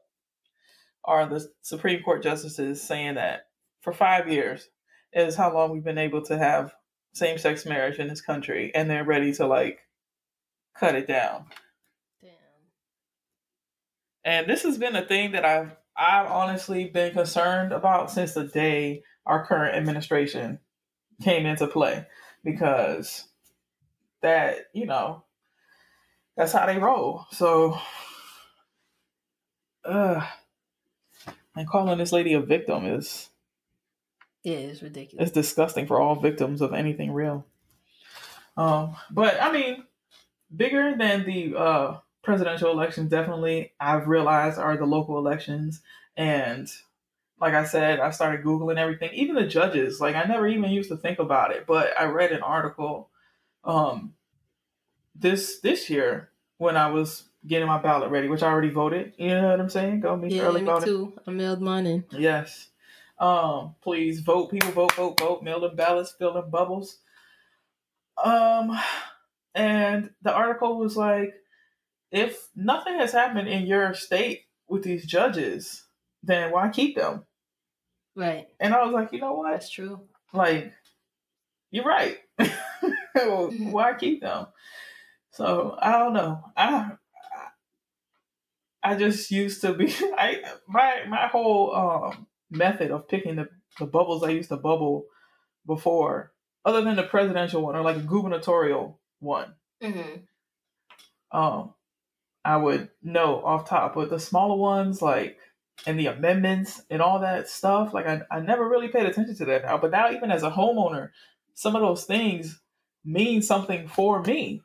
are 1.06 1.28
the 1.28 1.48
Supreme 1.62 2.02
Court 2.04 2.24
justices 2.24 2.82
saying 2.82 3.16
that 3.16 3.48
for 3.82 3.94
five 3.94 4.30
years 4.30 4.70
is 5.12 5.36
how 5.36 5.54
long 5.54 5.72
we've 5.72 5.84
been 5.84 5.98
able 5.98 6.22
to 6.24 6.38
have 6.38 6.74
same 7.14 7.38
sex 7.38 7.66
marriage 7.66 8.00
in 8.00 8.08
this 8.08 8.22
country, 8.22 8.72
and 8.74 8.90
they're 8.90 9.04
ready 9.04 9.34
to 9.34 9.46
like 9.46 9.80
cut 10.78 10.96
it 10.96 11.08
down. 11.08 11.46
Damn. 12.22 12.32
And 14.24 14.50
this 14.50 14.64
has 14.64 14.78
been 14.78 14.96
a 14.96 15.06
thing 15.06 15.34
that 15.34 15.46
I've 15.46 15.76
I've 15.96 16.30
honestly 16.32 16.86
been 16.86 17.14
concerned 17.14 17.72
about 17.72 18.10
since 18.10 18.34
the 18.34 18.46
day 18.46 19.04
our 19.26 19.46
current 19.46 19.76
administration 19.76 20.60
came 21.22 21.46
into 21.46 21.68
play 21.68 22.08
because 22.44 23.28
that, 24.22 24.66
you 24.74 24.86
know, 24.86 25.24
that's 26.36 26.52
how 26.52 26.66
they 26.66 26.80
roll. 26.80 27.26
So 27.32 27.78
uh 29.86 30.26
and 31.56 31.68
calling 31.68 31.98
this 31.98 32.12
lady 32.12 32.34
a 32.34 32.40
victim 32.42 32.86
is 32.86 33.30
Yeah, 34.44 34.56
it's 34.58 34.82
ridiculous. 34.82 35.28
it's 35.30 35.34
disgusting 35.34 35.88
for 35.88 36.00
all 36.00 36.16
victims 36.16 36.62
of 36.62 36.74
anything 36.74 37.12
real. 37.12 37.46
Um, 38.58 38.96
but 39.12 39.42
I 39.42 39.52
mean, 39.52 39.84
bigger 40.56 40.96
than 40.98 41.26
the 41.26 41.56
uh, 41.56 41.98
presidential 42.24 42.72
elections, 42.72 43.10
definitely 43.10 43.74
I've 43.80 44.08
realized 44.08 44.60
are 44.60 44.78
the 44.78 44.86
local 44.86 45.18
elections. 45.18 45.82
And 46.16 46.68
like 47.42 47.54
I 47.56 47.66
said, 47.66 48.00
I 48.00 48.12
started 48.12 48.46
googling 48.46 48.78
everything, 48.78 49.12
even 49.14 49.36
the 49.36 49.48
judges. 49.48 50.00
Like 50.00 50.16
I 50.16 50.24
never 50.24 50.48
even 50.48 50.70
used 50.72 50.90
to 50.90 50.98
think 50.98 51.20
about 51.20 51.52
it, 51.52 51.66
but 51.66 51.90
I 52.00 52.06
read 52.06 52.32
an 52.32 52.42
article 52.44 53.10
um, 53.64 54.14
this 55.16 55.60
this 55.60 55.90
year 55.90 56.30
when 56.58 56.78
I 56.78 56.92
was 56.92 57.24
getting 57.46 57.68
my 57.68 57.78
ballot 57.82 58.10
ready, 58.10 58.28
which 58.30 58.44
I 58.44 58.48
already 58.48 58.70
voted. 58.70 59.14
You 59.18 59.30
know 59.30 59.50
what 59.50 59.60
I'm 59.60 59.70
saying? 59.70 60.00
Go 60.02 60.16
me 60.16 60.36
Yeah, 60.36 60.44
early 60.44 60.62
me 60.62 60.68
voting. 60.68 60.88
too. 60.88 61.14
I 61.28 61.32
mailed 61.32 61.62
mine 61.62 61.86
in. 61.86 62.06
Yes. 62.12 62.70
Um, 63.20 63.76
please 63.82 64.20
vote. 64.22 64.52
People 64.52 64.72
vote, 64.72 64.94
vote, 64.96 65.20
vote. 65.20 65.44
Mail 65.44 65.64
in 65.66 65.76
ballots, 65.76 66.14
fill 66.18 66.38
in 66.38 66.50
bubbles. 66.50 67.00
Um, 68.24 68.78
and 69.56 70.10
the 70.22 70.34
article 70.34 70.78
was 70.78 70.96
like, 70.98 71.34
if 72.12 72.48
nothing 72.56 73.00
has 73.00 73.12
happened 73.12 73.48
in 73.48 73.66
your 73.66 73.94
state 73.94 74.44
with 74.68 74.84
these 74.84 75.06
judges, 75.06 75.84
then 76.22 76.52
why 76.52 76.70
keep 76.70 76.96
them? 76.96 77.26
Right. 78.16 78.48
And 78.60 78.74
I 78.74 78.84
was 78.84 78.94
like, 78.94 79.12
you 79.12 79.20
know 79.20 79.34
what? 79.34 79.52
That's 79.52 79.70
true. 79.70 80.00
Like, 80.32 80.72
you're 81.72 81.84
right. 81.86 82.18
why 83.14 83.94
keep 84.00 84.22
them? 84.22 84.48
So 85.32 85.76
I 85.82 85.98
don't 85.98 86.14
know. 86.14 86.44
I 86.56 86.92
I 88.84 88.96
just 88.96 89.32
used 89.32 89.62
to 89.62 89.74
be 89.74 89.94
I 90.18 90.42
my 90.68 91.04
my 91.08 91.28
whole 91.28 91.76
um, 91.76 92.28
method 92.50 92.92
of 92.92 93.08
picking 93.08 93.38
the, 93.38 93.50
the 93.80 93.86
bubbles 93.86 94.24
I 94.24 94.30
used 94.30 94.50
to 94.50 94.58
bubble 94.58 95.06
before, 95.66 96.34
other 96.66 96.82
than 96.82 96.96
the 96.96 97.04
presidential 97.04 97.62
one 97.62 97.76
or 97.76 97.82
like 97.82 97.98
a 97.98 98.02
gubernatorial 98.02 99.00
one. 99.20 99.54
Mm-hmm. 99.82 101.38
Um, 101.38 101.74
I 102.46 102.58
would 102.58 102.90
know 103.02 103.42
off 103.44 103.70
top, 103.70 103.96
but 103.96 104.10
the 104.10 104.20
smaller 104.20 104.56
ones 104.56 105.02
like 105.02 105.38
and 105.88 106.00
the 106.00 106.08
amendments 106.08 106.82
and 106.90 107.02
all 107.02 107.20
that 107.20 107.50
stuff, 107.50 107.94
like 107.94 108.06
I, 108.06 108.22
I 108.30 108.42
never 108.42 108.68
really 108.68 108.90
paid 108.90 109.06
attention 109.06 109.36
to 109.38 109.46
that 109.46 109.64
now. 109.64 109.78
But 109.78 109.92
now 109.92 110.12
even 110.12 110.30
as 110.30 110.44
a 110.44 110.52
homeowner, 110.52 111.10
some 111.56 111.76
of 111.76 111.82
those 111.82 112.06
things 112.06 112.62
mean 113.04 113.42
something 113.42 113.88
for 113.88 114.22
me 114.22 114.62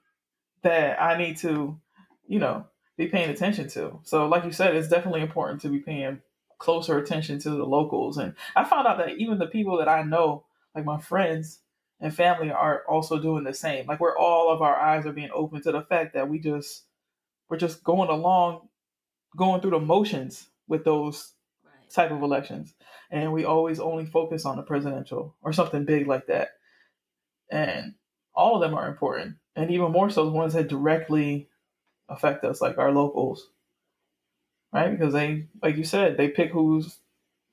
that 0.62 1.00
I 1.00 1.16
need 1.16 1.38
to, 1.38 1.81
you 2.26 2.38
know, 2.38 2.66
be 2.99 3.07
paying 3.07 3.31
attention 3.31 3.69
to. 3.71 4.01
So, 4.03 4.27
like 4.27 4.45
you 4.45 4.53
said, 4.53 4.77
it's 4.77 4.89
definitely 4.89 5.23
important 5.23 5.63
to 5.63 5.69
be 5.69 5.79
paying 5.79 6.21
closer 6.59 6.99
attention 6.99 7.39
to 7.39 7.51
the 7.51 7.65
locals. 7.65 8.19
And 8.19 8.35
I 8.57 8.65
found 8.65 8.87
out 8.87 8.99
that 8.99 9.17
even 9.17 9.39
the 9.39 9.47
people 9.47 9.79
that 9.79 9.89
I 9.89 10.03
know, 10.03 10.45
like 10.75 10.85
my 10.85 11.01
friends 11.01 11.61
and 12.01 12.15
family, 12.15 12.51
are 12.51 12.83
also 12.89 13.19
doing 13.21 13.45
the 13.45 13.55
same. 13.55 13.87
Like 13.87 14.01
we're 14.01 14.19
all 14.19 14.51
of 14.51 14.61
our 14.61 14.77
eyes 14.77 15.07
are 15.07 15.13
being 15.13 15.31
open 15.33 15.63
to 15.63 15.73
the 15.73 15.83
fact 15.83 16.15
that 16.15 16.29
we 16.29 16.41
just 16.41 16.85
we're 17.49 17.57
just 17.57 17.85
going 17.85 18.11
along, 18.11 18.69
going 19.37 19.61
through 19.63 19.71
the 19.71 19.81
motions 19.81 20.49
with 20.67 20.85
those 20.85 21.33
Right. 21.65 21.91
type 21.91 22.11
of 22.11 22.23
elections, 22.23 22.75
and 23.11 23.33
we 23.33 23.45
always 23.45 23.81
only 23.81 24.07
focus 24.07 24.45
on 24.45 24.57
the 24.57 24.63
presidential 24.63 25.35
or 25.43 25.53
something 25.53 25.85
big 25.85 26.07
like 26.07 26.27
that. 26.27 26.51
And 27.51 27.95
all 28.35 28.57
of 28.57 28.61
them 28.61 28.77
are 28.77 28.89
important, 28.89 29.37
and 29.57 29.71
even 29.71 29.93
more 29.93 30.11
so 30.11 30.25
the 30.25 30.31
ones 30.33 30.55
that 30.55 30.69
directly 30.69 31.49
affect 32.09 32.44
us, 32.44 32.61
like 32.61 32.79
our 32.79 32.92
locals, 32.92 33.49
right? 34.73 34.90
Because 34.90 35.12
they, 35.12 35.47
like 35.62 35.77
you 35.77 35.85
said, 35.85 36.16
they 36.16 36.29
pick 36.29 36.51
who's 36.51 36.99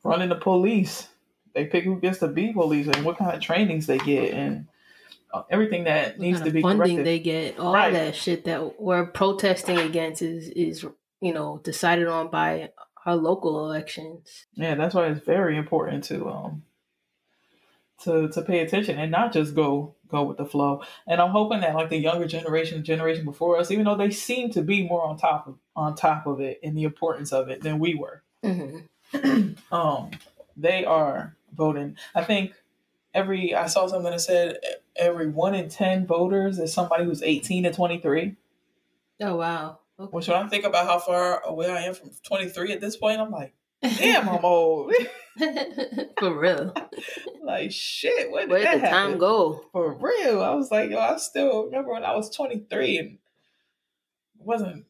running 0.04 0.30
the 0.30 0.36
police, 0.36 1.08
they 1.54 1.66
pick 1.66 1.84
who 1.84 2.00
gets 2.00 2.20
to 2.20 2.28
be 2.28 2.54
police, 2.54 2.88
and 2.88 3.04
what 3.06 3.18
kind 3.18 3.34
of 3.36 3.42
trainings 3.42 3.88
they 3.88 3.98
get, 3.98 4.34
and 4.34 4.68
uh, 5.34 5.44
everything 5.50 5.86
that 5.86 6.18
What 6.18 6.20
needs 6.20 6.42
to 6.42 6.52
be 6.52 6.62
funding 6.62 6.78
corrected. 6.80 7.06
they 7.06 7.20
get, 7.20 7.60
all 7.60 7.74
Right. 7.74 7.92
that 7.94 8.16
shit 8.16 8.46
that 8.46 8.80
we're 8.82 9.06
protesting 9.08 9.78
against 9.80 10.22
is 10.22 10.50
is 10.50 10.86
you 11.22 11.34
know 11.34 11.60
decided 11.64 12.08
on 12.08 12.30
by 12.30 12.72
our 13.06 13.16
local 13.16 13.66
elections. 13.66 14.46
Yeah, 14.54 14.76
that's 14.76 14.96
why 14.96 15.08
it's 15.08 15.26
very 15.26 15.58
important 15.58 16.04
to 16.06 16.30
um 16.30 16.64
to 18.04 18.30
to 18.30 18.42
pay 18.42 18.60
attention 18.60 18.98
and 18.98 19.12
not 19.12 19.34
just 19.34 19.56
go 19.56 19.95
go 20.10 20.24
with 20.24 20.38
the 20.38 20.46
flow. 20.46 20.84
And 21.08 21.22
I'm 21.22 21.32
hoping 21.32 21.62
that 21.62 21.76
like 21.76 21.90
the 21.90 21.98
younger 21.98 22.28
generation, 22.28 22.84
generation 22.84 23.26
before 23.26 23.58
us, 23.58 23.72
even 23.72 23.86
though 23.86 23.96
they 23.96 24.12
seem 24.12 24.52
to 24.52 24.62
be 24.62 24.88
more 24.88 25.06
on 25.06 25.18
top 25.18 25.48
of 25.48 25.56
on 25.76 25.96
top 25.96 26.26
of 26.26 26.40
it 26.40 26.60
and 26.64 26.78
the 26.78 26.84
importance 26.84 27.34
of 27.34 27.50
it 27.50 27.62
than 27.62 27.80
we 27.80 27.96
were, 27.96 28.24
Mm-hmm. 28.46 29.54
um, 29.74 30.12
they 30.56 30.86
are 30.86 31.36
voting. 31.56 31.98
I 32.14 32.24
think 32.24 32.54
every 33.14 33.56
I 33.56 33.68
saw 33.68 33.88
something 33.88 34.12
that 34.12 34.22
said 34.22 34.58
every 34.96 35.28
one 35.28 35.56
in 35.56 35.70
ten 35.70 36.06
voters 36.06 36.60
is 36.60 36.74
somebody 36.74 37.06
who's 37.06 37.24
18 37.24 37.64
to 37.64 37.74
23. 37.74 38.36
Oh 39.22 39.36
wow. 39.36 39.80
Okay. 40.00 40.10
Which 40.12 40.28
when 40.28 40.38
I 40.38 40.48
think 40.48 40.66
about 40.66 40.86
how 40.86 41.00
far 41.00 41.42
away 41.46 41.70
I 41.70 41.84
am 41.84 41.94
from 41.94 42.12
23 42.24 42.74
at 42.74 42.82
this 42.82 42.98
point, 42.98 43.22
I'm 43.22 43.32
like, 43.32 43.54
damn, 43.98 44.28
I'm 44.30 44.44
old. 44.46 44.94
For 46.20 46.40
real. 46.40 46.74
like 47.44 47.72
shit, 47.72 48.32
where 48.32 48.44
did 48.44 48.50
Where 48.52 48.64
that 48.64 48.72
did 48.74 48.82
the 48.82 48.88
happen? 48.88 49.10
time 49.12 49.18
go? 49.18 49.66
For 49.72 49.94
real, 49.94 50.42
I 50.42 50.54
was 50.56 50.72
like, 50.72 50.90
yo, 50.92 51.00
I 51.00 51.18
still 51.18 51.66
remember 51.66 51.92
when 51.92 52.04
I 52.06 52.16
was 52.16 52.30
23 52.36 52.98
and 52.98 53.18
wasn't 54.38 54.86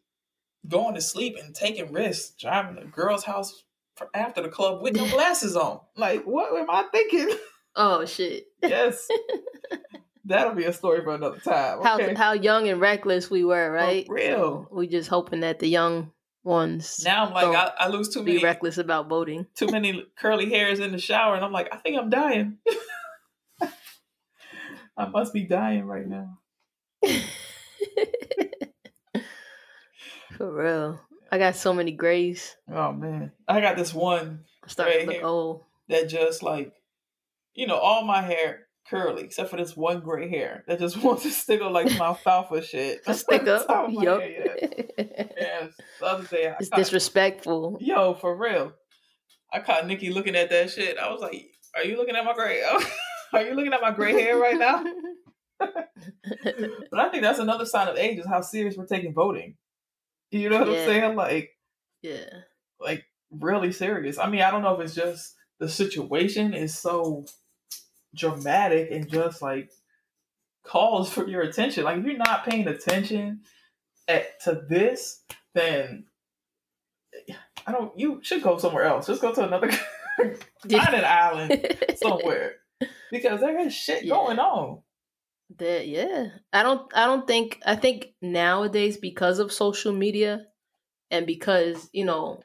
going 0.67 0.95
to 0.95 1.01
sleep 1.01 1.35
and 1.41 1.53
taking 1.55 1.91
risks, 1.91 2.33
driving 2.39 2.75
to 2.75 2.85
girl's 2.85 3.23
house 3.23 3.63
for 3.95 4.09
after 4.13 4.41
the 4.41 4.49
club 4.49 4.81
with 4.81 4.95
no 4.95 5.07
glasses 5.09 5.55
on. 5.55 5.79
Like, 5.95 6.23
what 6.25 6.53
am 6.59 6.69
I 6.69 6.83
thinking? 6.91 7.29
Oh 7.77 8.05
shit. 8.05 8.45
yes, 8.61 9.05
that'll 10.23 10.53
be 10.55 10.63
a 10.63 10.71
story 10.71 11.03
for 11.03 11.13
another 11.13 11.39
time. 11.39 11.81
How 11.83 11.99
Okay. 11.99 12.13
how 12.13 12.31
young 12.31 12.69
and 12.69 12.79
reckless 12.79 13.29
we 13.29 13.43
were, 13.43 13.69
right? 13.69 14.05
real. 14.07 14.69
So 14.69 14.69
we 14.71 14.87
just 14.87 15.09
hoping 15.09 15.41
that 15.41 15.59
the 15.59 15.67
young 15.67 16.11
ones 16.45 17.03
now 17.03 17.25
I'm 17.25 17.33
like, 17.33 17.47
I, 17.47 17.71
I 17.85 17.87
lose 17.89 18.09
too 18.09 18.23
be 18.23 18.33
many, 18.33 18.43
reckless 18.43 18.77
about 18.77 19.09
voting. 19.09 19.47
too 19.55 19.67
many 19.67 20.05
curly 20.17 20.49
hairs 20.49 20.79
in 20.79 20.91
the 20.91 20.99
shower, 20.99 21.35
and 21.35 21.43
I'm 21.43 21.51
like, 21.51 21.73
I 21.73 21.77
think 21.77 21.97
I'm 21.97 22.09
dying. 22.09 22.57
I 24.97 25.07
must 25.07 25.33
be 25.33 25.43
dying 25.43 25.85
right 25.85 26.07
now. 26.07 26.39
For 30.37 30.53
real. 30.53 31.01
I 31.31 31.37
got 31.37 31.55
so 31.55 31.73
many 31.73 31.91
grays. 31.91 32.55
Oh 32.71 32.93
man, 32.93 33.31
I 33.47 33.59
got 33.59 33.75
this 33.75 33.93
one 33.93 34.45
I'm 34.63 34.69
starting 34.69 35.07
to 35.07 35.13
look 35.13 35.23
old. 35.23 35.63
that 35.89 36.07
just 36.07 36.43
like, 36.43 36.73
you 37.53 37.67
know, 37.67 37.77
all 37.77 38.05
my 38.05 38.21
hair 38.21 38.64
curly 38.89 39.23
except 39.23 39.49
for 39.49 39.57
this 39.57 39.75
one 39.75 39.99
gray 40.01 40.29
hair 40.29 40.63
that 40.67 40.79
just 40.79 40.97
wants 41.03 41.23
to 41.23 41.31
stick 41.31 41.61
up 41.61 41.71
like 41.71 41.87
my 41.97 42.05
alfalfa 42.07 42.63
shit. 42.63 43.03
To 43.05 43.13
stick 43.13 43.47
up. 43.47 43.67
Top 43.67 43.87
of 43.87 43.93
my 43.93 44.03
yeah. 44.03 44.17
Yes. 44.97 45.71
The 45.99 46.05
other 46.05 46.27
day, 46.27 46.47
I 46.49 46.55
it's 46.59 46.69
caught, 46.69 46.77
disrespectful. 46.77 47.77
yo 47.81 48.13
for 48.15 48.35
real. 48.37 48.73
I 49.53 49.59
caught 49.59 49.87
Nikki 49.87 50.11
looking 50.11 50.35
at 50.35 50.49
that 50.49 50.69
shit. 50.71 50.97
I 50.97 51.09
was 51.11 51.21
like, 51.21 51.45
"Are 51.75 51.83
you 51.83 51.97
looking 51.97 52.15
at 52.15 52.25
my 52.25 52.33
gray? 52.33 52.61
Are 53.33 53.41
you 53.43 53.53
looking 53.53 53.73
at 53.73 53.81
my 53.81 53.91
gray 53.91 54.13
hair 54.13 54.37
right 54.37 54.57
now?" 54.57 54.83
But 55.59 56.99
I 56.99 57.09
think 57.09 57.23
that's 57.23 57.39
another 57.39 57.65
sign 57.65 57.87
of 57.87 57.97
age 57.97 58.19
is 58.19 58.25
how 58.25 58.41
serious 58.41 58.75
we're 58.75 58.85
taking 58.85 59.13
voting. 59.13 59.55
You 60.31 60.49
know 60.49 60.59
what 60.59 60.67
Yeah. 60.71 60.79
I'm 60.79 60.85
saying? 60.87 61.15
Like, 61.15 61.49
yeah. 62.01 62.25
like 62.79 63.05
really 63.31 63.71
serious. 63.71 64.17
I 64.17 64.29
mean, 64.29 64.41
I 64.41 64.51
don't 64.51 64.63
know 64.63 64.75
if 64.75 64.81
it's 64.85 64.95
just 64.95 65.33
the 65.59 65.69
situation 65.69 66.53
is 66.53 66.77
so 66.77 67.25
dramatic 68.15 68.89
and 68.91 69.07
just 69.09 69.41
like 69.41 69.69
calls 70.63 71.11
for 71.11 71.27
your 71.27 71.41
attention. 71.41 71.83
Like 71.83 71.97
if 71.99 72.05
you're 72.05 72.17
not 72.17 72.45
paying 72.45 72.67
attention 72.67 73.41
at, 74.07 74.41
to 74.43 74.63
this, 74.67 75.23
then 75.53 76.05
I 77.67 77.71
don't. 77.71 77.97
You 77.97 78.19
should 78.23 78.43
go 78.43 78.57
somewhere 78.57 78.83
else. 78.83 79.07
Just 79.07 79.21
go 79.21 79.33
to 79.33 79.45
another 79.47 79.71
find 80.17 80.95
an 80.95 81.05
island 81.05 81.75
somewhere 81.97 82.53
because 83.11 83.39
there 83.41 83.59
is 83.59 83.73
shit 83.73 84.03
Yeah. 84.03 84.13
going 84.15 84.39
on. 84.39 84.81
That 85.57 85.87
yeah. 85.87 86.27
I 86.51 86.63
don't 86.63 86.91
I 86.95 87.05
don't 87.05 87.27
think 87.27 87.59
I 87.65 87.75
think 87.75 88.07
nowadays 88.21 88.97
because 88.97 89.39
of 89.39 89.51
social 89.51 89.93
media 89.93 90.45
and 91.11 91.25
because, 91.27 91.89
you 91.93 92.03
know, 92.03 92.41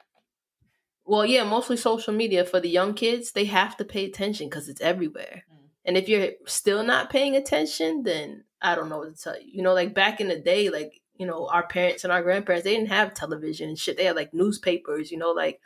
well, 1.06 1.24
yeah, 1.26 1.44
mostly 1.44 1.76
social 1.76 2.12
media 2.14 2.44
for 2.44 2.60
the 2.60 2.68
young 2.68 2.94
kids, 2.94 3.32
they 3.32 3.46
have 3.46 3.76
to 3.78 3.84
pay 3.84 4.04
attention 4.04 4.48
cuz 4.50 4.68
it's 4.68 4.80
everywhere. 4.82 5.44
And 5.90 5.96
if 5.96 6.08
you're 6.08 6.34
still 6.46 6.84
not 6.84 7.10
paying 7.10 7.34
attention, 7.34 8.04
then 8.04 8.44
I 8.62 8.76
don't 8.76 8.88
know 8.88 8.98
what 8.98 9.12
to 9.16 9.20
tell 9.20 9.34
you. 9.34 9.48
You 9.52 9.62
know, 9.62 9.74
like 9.74 9.92
back 9.92 10.20
in 10.20 10.28
the 10.28 10.38
day, 10.38 10.70
like, 10.70 11.00
you 11.16 11.26
know, 11.26 11.48
our 11.48 11.66
parents 11.66 12.04
and 12.04 12.12
our 12.12 12.22
grandparents, 12.22 12.62
they 12.62 12.76
didn't 12.76 12.90
have 12.90 13.12
television 13.12 13.70
and 13.70 13.76
shit. 13.76 13.96
They 13.96 14.04
had 14.04 14.14
like 14.14 14.32
newspapers, 14.32 15.10
you 15.10 15.18
know, 15.18 15.32
like 15.32 15.60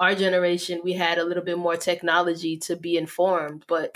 our 0.00 0.16
generation, 0.16 0.80
we 0.82 0.94
had 0.94 1.18
a 1.18 1.24
little 1.24 1.44
bit 1.44 1.56
more 1.56 1.76
technology 1.76 2.56
to 2.62 2.74
be 2.74 2.96
informed, 2.96 3.64
but 3.68 3.92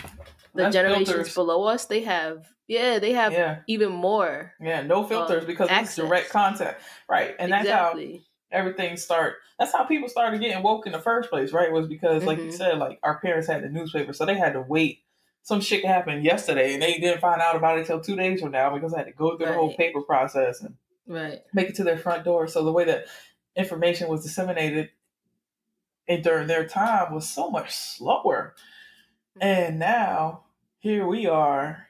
the 0.54 0.62
That's 0.62 0.72
generations 0.74 1.06
filters. 1.08 1.34
below 1.34 1.64
us, 1.64 1.86
they 1.86 2.04
have 2.04 2.46
yeah, 2.68 3.00
they 3.00 3.10
have 3.14 3.32
Yeah, 3.32 3.58
even 3.66 3.90
more. 3.90 4.54
yeah, 4.60 4.82
no 4.82 5.02
filters 5.02 5.42
um, 5.42 5.46
because 5.48 5.68
it's 5.72 5.96
direct 5.96 6.30
contact, 6.30 6.82
right? 7.08 7.34
And 7.40 7.50
that's 7.50 7.68
how 7.68 7.98
everything 8.52 8.96
start 8.96 9.34
that's 9.58 9.72
how 9.72 9.82
people 9.82 10.08
started 10.08 10.40
getting 10.40 10.62
woke 10.62 10.86
in 10.86 10.92
the 10.92 11.00
first 11.00 11.28
place 11.28 11.52
right 11.52 11.72
was 11.72 11.88
because 11.88 12.24
like 12.24 12.38
you 12.38 12.50
Mhm. 12.50 12.52
said 12.52 12.78
like 12.78 13.00
our 13.02 13.18
parents 13.18 13.48
had 13.48 13.64
the 13.64 13.68
newspaper 13.68 14.12
so 14.12 14.24
they 14.24 14.38
had 14.38 14.52
to 14.52 14.60
wait 14.60 15.03
some 15.44 15.60
shit 15.60 15.84
happened 15.84 16.24
yesterday 16.24 16.74
and 16.74 16.82
they 16.82 16.98
didn't 16.98 17.20
find 17.20 17.40
out 17.40 17.54
about 17.54 17.76
it 17.76 17.82
until 17.82 18.00
two 18.00 18.16
days 18.16 18.40
from 18.40 18.50
now 18.50 18.74
because 18.74 18.92
they 18.92 18.98
had 18.98 19.06
to 19.06 19.12
go 19.12 19.36
through 19.36 19.46
the 19.46 19.52
whole 19.52 19.74
paper 19.74 20.00
process 20.00 20.62
and 20.62 20.74
right. 21.06 21.42
make 21.52 21.68
it 21.68 21.76
to 21.76 21.84
their 21.84 21.98
front 21.98 22.24
door. 22.24 22.48
So 22.48 22.64
the 22.64 22.72
way 22.72 22.84
that 22.86 23.06
information 23.54 24.08
was 24.08 24.22
disseminated 24.22 24.90
and 26.08 26.24
during 26.24 26.48
their 26.48 26.66
time 26.66 27.14
was 27.14 27.28
so 27.28 27.50
much 27.50 27.74
slower. 27.74 28.54
And 29.40 29.78
now 29.78 30.44
here 30.78 31.06
we 31.06 31.26
are 31.26 31.88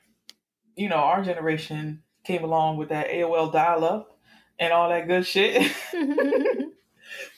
you 0.76 0.88
know 0.88 0.96
our 0.96 1.22
generation 1.22 2.02
came 2.24 2.42
along 2.42 2.76
with 2.76 2.88
that 2.88 3.08
aol 3.08 3.52
dial-up 3.52 4.18
and 4.58 4.72
all 4.72 4.90
that 4.90 5.08
good 5.08 5.26
shit. 5.26 5.72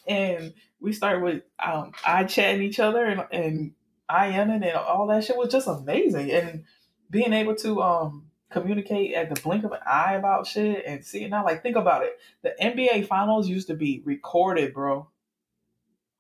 And 0.07 0.55
we 0.81 0.93
started 0.93 1.23
with 1.23 1.43
um, 1.65 1.93
I 2.05 2.25
chatting 2.25 2.63
each 2.63 2.79
other 2.79 3.05
and 3.05 3.25
and 3.33 3.73
IMing 4.11 4.64
and 4.66 4.77
all 4.77 5.07
that 5.09 5.25
shit 5.25 5.37
was 5.37 5.51
just 5.51 5.66
amazing. 5.66 6.31
And 6.31 6.64
being 7.11 7.33
able 7.33 7.55
to 7.57 7.83
um 7.83 8.27
communicate 8.51 9.14
at 9.14 9.33
the 9.35 9.40
blink 9.40 9.64
of 9.64 9.73
an 9.73 9.81
eye 9.87 10.14
about 10.14 10.47
shit 10.47 10.85
and 10.87 11.05
see 11.05 11.25
it 11.25 11.31
now. 11.31 11.45
Like 11.45 11.62
think 11.62 11.77
about 11.77 12.03
it. 12.05 12.19
The 12.42 12.55
NBA 12.61 13.07
finals 13.07 13.49
used 13.49 13.69
to 13.69 13.75
be 13.75 14.03
recorded, 14.05 14.73
bro. 14.73 15.09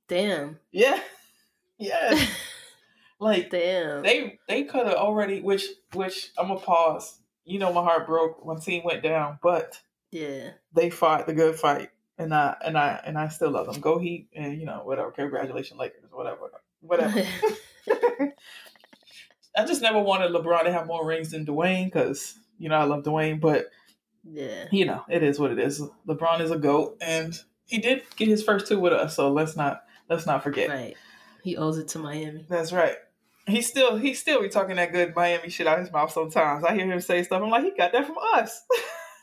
Damn. 0.08 0.58
Yeah. 0.72 1.00
Yeah. 1.78 2.18
like 3.20 3.50
Damn. 3.50 4.02
they 4.02 4.38
they 4.48 4.64
could 4.64 4.86
have 4.86 4.96
already 4.96 5.42
which 5.42 5.66
which 5.92 6.30
I'm 6.38 6.48
gonna 6.48 6.58
pause. 6.58 7.18
You 7.44 7.58
know 7.58 7.70
my 7.70 7.82
heart 7.82 8.06
broke 8.06 8.42
when 8.42 8.58
team 8.60 8.82
went 8.82 9.02
down, 9.02 9.38
but 9.42 9.78
Yeah. 10.10 10.52
They 10.72 10.88
fought 10.88 11.26
the 11.26 11.34
good 11.34 11.56
fight, 11.56 11.90
and 12.16 12.34
I 12.34 12.56
and 12.64 12.78
I 12.78 12.98
and 13.04 13.18
I 13.18 13.28
still 13.28 13.50
love 13.50 13.70
them. 13.70 13.82
Go 13.82 13.98
Heat, 13.98 14.28
and 14.34 14.58
you 14.58 14.64
know 14.64 14.80
whatever. 14.84 15.10
Congratulations, 15.10 15.78
Lakers, 15.78 16.04
whatever, 16.10 16.50
whatever. 16.80 17.22
I 19.56 19.64
just 19.64 19.82
never 19.82 20.00
wanted 20.00 20.32
LeBron 20.32 20.64
to 20.64 20.72
have 20.72 20.86
more 20.86 21.06
rings 21.06 21.30
than 21.30 21.46
Dwyane 21.46 21.86
because 21.86 22.38
you 22.58 22.68
know 22.68 22.76
I 22.76 22.84
love 22.84 23.04
Dwyane, 23.04 23.40
but 23.40 23.66
yeah, 24.24 24.66
you 24.70 24.84
know 24.84 25.02
it 25.08 25.22
is 25.22 25.38
what 25.38 25.50
it 25.50 25.58
is. 25.58 25.82
LeBron 26.06 26.40
is 26.40 26.50
a 26.50 26.58
goat, 26.58 26.98
and 27.00 27.38
he 27.64 27.78
did 27.78 28.02
get 28.16 28.28
his 28.28 28.42
first 28.42 28.66
two 28.66 28.78
with 28.78 28.92
us, 28.92 29.16
so 29.16 29.32
let's 29.32 29.56
not 29.56 29.82
let's 30.10 30.26
not 30.26 30.42
forget. 30.42 30.68
Right, 30.68 30.96
he 31.42 31.56
owes 31.56 31.78
it 31.78 31.88
to 31.88 31.98
Miami. 31.98 32.44
That's 32.48 32.72
right. 32.72 32.96
He 33.46 33.62
still 33.62 33.96
he 33.96 34.14
still 34.14 34.42
be 34.42 34.48
talking 34.48 34.76
that 34.76 34.92
good 34.92 35.14
Miami 35.14 35.48
shit 35.48 35.66
out 35.66 35.78
of 35.78 35.84
his 35.84 35.92
mouth 35.92 36.12
sometimes. 36.12 36.64
I 36.64 36.74
hear 36.74 36.90
him 36.90 37.00
say 37.00 37.22
stuff. 37.22 37.42
I'm 37.42 37.50
like, 37.50 37.64
he 37.64 37.70
got 37.70 37.92
that 37.92 38.06
from 38.06 38.16
us. 38.34 38.62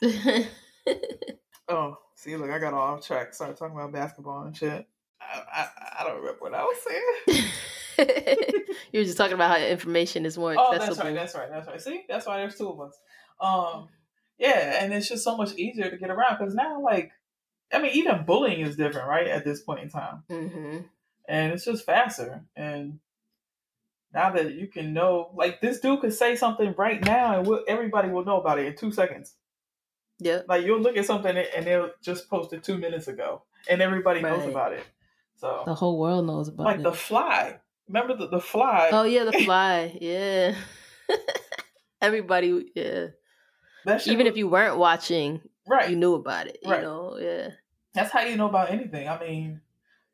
oh, 1.67 1.97
see, 2.15 2.35
look, 2.35 2.49
I 2.49 2.59
got 2.59 2.73
off 2.73 3.05
track. 3.05 3.33
Started 3.33 3.57
talking 3.57 3.75
about 3.75 3.91
basketball 3.91 4.43
and 4.43 4.55
shit. 4.55 4.87
I, 5.21 5.41
I, 5.53 5.67
I 5.99 6.03
don't 6.03 6.17
remember 6.17 6.39
what 6.39 6.53
I 6.53 6.63
was 6.63 6.77
saying. 6.85 7.43
you 7.97 8.99
were 8.99 9.03
just 9.03 9.17
talking 9.17 9.33
about 9.33 9.57
how 9.57 9.65
information 9.65 10.25
is 10.25 10.37
more 10.37 10.51
accessible. 10.51 10.83
Oh, 10.83 10.85
that's 10.85 10.99
right. 10.99 11.13
That's 11.15 11.35
right. 11.35 11.49
That's 11.49 11.67
right. 11.67 11.81
See, 11.81 12.03
that's 12.07 12.25
why 12.25 12.37
there's 12.37 12.55
two 12.55 12.69
of 12.69 12.81
us. 12.81 12.97
Um, 13.39 13.89
yeah, 14.37 14.83
and 14.83 14.93
it's 14.93 15.07
just 15.07 15.23
so 15.23 15.37
much 15.37 15.53
easier 15.55 15.89
to 15.89 15.97
get 15.97 16.09
around 16.09 16.37
because 16.39 16.55
now, 16.55 16.81
like, 16.81 17.11
I 17.71 17.81
mean, 17.81 17.91
even 17.93 18.25
bullying 18.25 18.61
is 18.61 18.75
different, 18.75 19.07
right? 19.07 19.27
At 19.27 19.45
this 19.45 19.61
point 19.61 19.81
in 19.81 19.89
time, 19.89 20.23
mm-hmm. 20.29 20.77
and 21.27 21.53
it's 21.53 21.65
just 21.65 21.85
faster. 21.85 22.43
And 22.55 22.99
now 24.13 24.31
that 24.31 24.53
you 24.53 24.67
can 24.67 24.93
know, 24.93 25.31
like, 25.35 25.61
this 25.61 25.79
dude 25.79 26.01
could 26.01 26.13
say 26.13 26.35
something 26.35 26.73
right 26.77 27.03
now, 27.03 27.37
and 27.37 27.47
we'll, 27.47 27.63
everybody 27.67 28.09
will 28.09 28.25
know 28.25 28.39
about 28.39 28.59
it 28.59 28.67
in 28.67 28.75
two 28.75 28.91
seconds. 28.91 29.35
Yeah, 30.19 30.41
like 30.47 30.65
you'll 30.65 30.79
look 30.79 30.97
at 30.97 31.05
something 31.05 31.35
and 31.35 31.65
they'll 31.65 31.91
just 32.01 32.29
posted 32.29 32.63
two 32.63 32.77
minutes 32.77 33.07
ago, 33.07 33.43
and 33.69 33.81
everybody 33.81 34.21
right. 34.21 34.37
knows 34.37 34.47
about 34.49 34.73
it. 34.73 34.85
So 35.37 35.63
the 35.65 35.73
whole 35.73 35.99
world 35.99 36.25
knows 36.25 36.47
about 36.47 36.63
like 36.63 36.79
it. 36.79 36.83
Like 36.83 36.93
the 36.93 36.97
fly. 36.97 37.59
Remember 37.87 38.15
the, 38.15 38.27
the 38.27 38.39
fly? 38.39 38.89
Oh 38.91 39.03
yeah, 39.03 39.23
the 39.25 39.31
fly. 39.45 39.97
yeah. 39.99 40.55
Everybody, 42.01 42.71
yeah. 42.75 43.07
Even 44.05 44.25
was, 44.25 44.27
if 44.27 44.37
you 44.37 44.47
weren't 44.47 44.77
watching, 44.77 45.41
right, 45.67 45.89
you 45.89 45.95
knew 45.95 46.15
about 46.15 46.47
it. 46.47 46.59
Right. 46.65 46.77
You 46.77 46.85
know, 46.85 47.17
yeah. 47.19 47.49
That's 47.93 48.11
how 48.11 48.21
you 48.21 48.35
know 48.37 48.49
about 48.49 48.71
anything. 48.71 49.07
I 49.07 49.19
mean, 49.19 49.61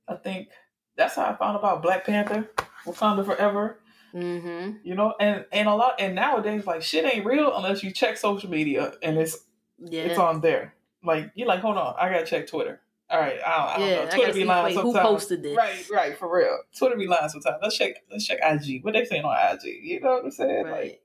I 0.08 0.16
think 0.16 0.50
that's 0.96 1.16
how 1.16 1.26
I 1.26 1.36
found 1.36 1.56
about 1.56 1.82
Black 1.82 2.06
Panther, 2.06 2.50
Wakanda 2.86 3.26
Forever. 3.26 3.80
Mm-hmm. 4.14 4.78
You 4.84 4.96
know, 4.96 5.14
and 5.20 5.46
and 5.52 5.68
a 5.68 5.76
lot, 5.76 5.96
and 6.00 6.16
nowadays, 6.16 6.66
like 6.66 6.82
shit 6.82 7.06
ain't 7.06 7.26
real 7.26 7.56
unless 7.56 7.84
you 7.84 7.92
check 7.92 8.18
social 8.18 8.50
media 8.50 8.94
and 9.04 9.18
it's 9.18 9.38
yeah. 9.78 10.04
it's 10.04 10.20
on 10.20 10.42
there. 10.42 10.74
Like 11.04 11.32
you're 11.36 11.48
like, 11.48 11.62
hold 11.62 11.78
on, 11.78 11.96
I 12.00 12.10
gotta 12.10 12.26
check 12.26 12.48
Twitter. 12.48 12.82
All 13.12 13.20
right, 13.20 13.40
I 13.44 13.58
don't, 13.58 13.68
I 13.68 13.78
don't 13.78 13.90
yeah, 13.90 14.06
know. 14.06 14.12
Twitter 14.12 14.34
be 14.34 14.46
lying 14.46 14.66
wait, 14.66 14.76
sometimes. 14.76 14.96
Who 14.96 15.02
posted 15.02 15.42
this? 15.44 15.58
Right, 15.58 15.90
right, 15.92 16.18
for 16.18 16.36
real. 16.36 16.60
Twitter 16.78 16.96
be 16.96 17.08
lying 17.08 17.30
sometimes. 17.30 17.58
Let's 17.62 17.76
check. 17.76 17.96
Let's 18.12 18.28
check 18.28 18.38
IG. 18.44 18.84
What 18.84 18.94
they 18.94 19.06
saying 19.06 19.24
on 19.24 19.36
IG? 19.56 19.84
You 19.84 20.00
know 20.00 20.10
what 20.10 20.26
I'm 20.26 20.32
saying? 20.32 20.66
Right. 20.66 20.82
Like, 20.84 21.02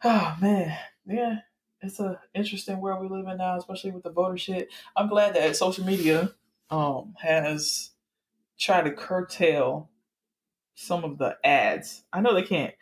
oh 0.04 0.36
man, 0.40 0.76
yeah, 1.04 1.38
it's 1.82 1.98
a 1.98 2.20
interesting 2.32 2.80
world 2.80 3.02
we 3.02 3.08
live 3.08 3.26
in 3.26 3.38
now, 3.38 3.56
especially 3.56 3.90
with 3.90 4.04
the 4.04 4.10
voter 4.10 4.38
shit. 4.38 4.68
I'm 4.96 5.08
glad 5.08 5.34
that 5.34 5.56
social 5.56 5.84
media 5.84 6.32
um 6.70 7.14
has 7.20 7.90
tried 8.56 8.82
to 8.82 8.92
curtail 8.92 9.90
some 10.74 11.02
of 11.02 11.18
the 11.18 11.36
ads. 11.44 12.04
I 12.12 12.20
know 12.20 12.34
they 12.34 12.42
can't 12.42 12.74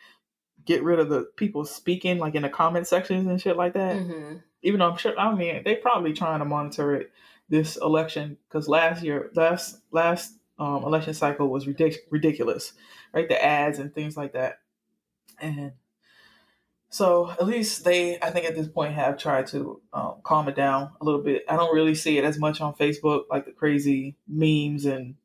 get 0.65 0.83
rid 0.83 0.99
of 0.99 1.09
the 1.09 1.23
people 1.35 1.65
speaking 1.65 2.19
like 2.19 2.35
in 2.35 2.43
the 2.43 2.49
comment 2.49 2.85
sections 2.85 3.27
and 3.27 3.41
shit 3.41 3.57
like 3.57 3.73
that. 3.73 3.95
Mm-hmm. 3.95 4.37
Even 4.61 4.79
though 4.79 4.91
I'm 4.91 4.97
sure, 4.97 5.17
I 5.17 5.33
mean, 5.33 5.63
they 5.63 5.75
probably 5.75 6.13
trying 6.13 6.39
to 6.39 6.45
monitor 6.45 6.95
it 6.95 7.11
this 7.49 7.77
election 7.77 8.37
because 8.47 8.67
last 8.67 9.03
year, 9.03 9.31
last 9.35 9.81
last 9.91 10.33
um, 10.57 10.83
election 10.83 11.13
cycle 11.13 11.49
was 11.49 11.65
ridic- 11.65 11.97
ridiculous, 12.09 12.73
right? 13.13 13.27
The 13.27 13.43
ads 13.43 13.79
and 13.79 13.93
things 13.93 14.15
like 14.15 14.33
that, 14.33 14.59
and 15.39 15.73
so 16.89 17.29
at 17.29 17.45
least 17.45 17.83
they, 17.83 18.19
I 18.19 18.31
think, 18.31 18.45
at 18.45 18.55
this 18.55 18.67
point, 18.67 18.93
have 18.95 19.17
tried 19.17 19.47
to 19.47 19.79
um, 19.93 20.15
calm 20.23 20.47
it 20.47 20.55
down 20.55 20.91
a 20.99 21.05
little 21.05 21.21
bit. 21.21 21.45
I 21.47 21.55
don't 21.55 21.73
really 21.73 21.93
see 21.93 22.17
it 22.17 22.23
as 22.23 22.39
much 22.39 22.61
on 22.61 22.73
Facebook, 22.73 23.23
like 23.29 23.45
the 23.45 23.51
crazy 23.51 24.15
memes 24.27 24.85
and 24.85 25.15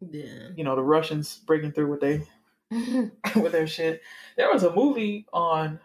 yeah. 0.00 0.48
you 0.56 0.64
know 0.64 0.76
the 0.76 0.82
Russians 0.82 1.40
breaking 1.46 1.72
through 1.72 1.90
with 1.90 2.00
they 2.00 2.26
with 3.40 3.52
their 3.52 3.66
shit. 3.66 4.02
There 4.36 4.52
was 4.52 4.62
a 4.62 4.74
movie 4.74 5.26
on 5.32 5.80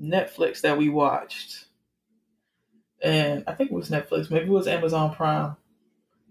Netflix 0.00 0.60
that 0.60 0.78
we 0.78 0.88
watched 0.88 1.66
and 3.02 3.44
I 3.46 3.54
think 3.54 3.70
it 3.70 3.74
was 3.74 3.90
Netflix, 3.90 4.30
maybe 4.30 4.46
it 4.46 4.50
was 4.50 4.66
Amazon 4.66 5.14
Prime, 5.14 5.56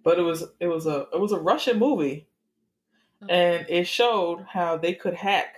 but 0.03 0.19
it 0.19 0.23
was 0.23 0.45
it 0.59 0.67
was 0.67 0.85
a 0.85 1.07
it 1.13 1.19
was 1.19 1.31
a 1.31 1.39
Russian 1.39 1.79
movie, 1.79 2.27
and 3.27 3.65
it 3.69 3.87
showed 3.87 4.45
how 4.47 4.77
they 4.77 4.93
could 4.93 5.15
hack 5.15 5.55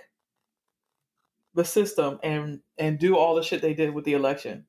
the 1.54 1.64
system 1.64 2.18
and 2.22 2.60
and 2.78 2.98
do 2.98 3.16
all 3.16 3.34
the 3.34 3.42
shit 3.42 3.62
they 3.62 3.74
did 3.74 3.94
with 3.94 4.04
the 4.04 4.14
election. 4.14 4.66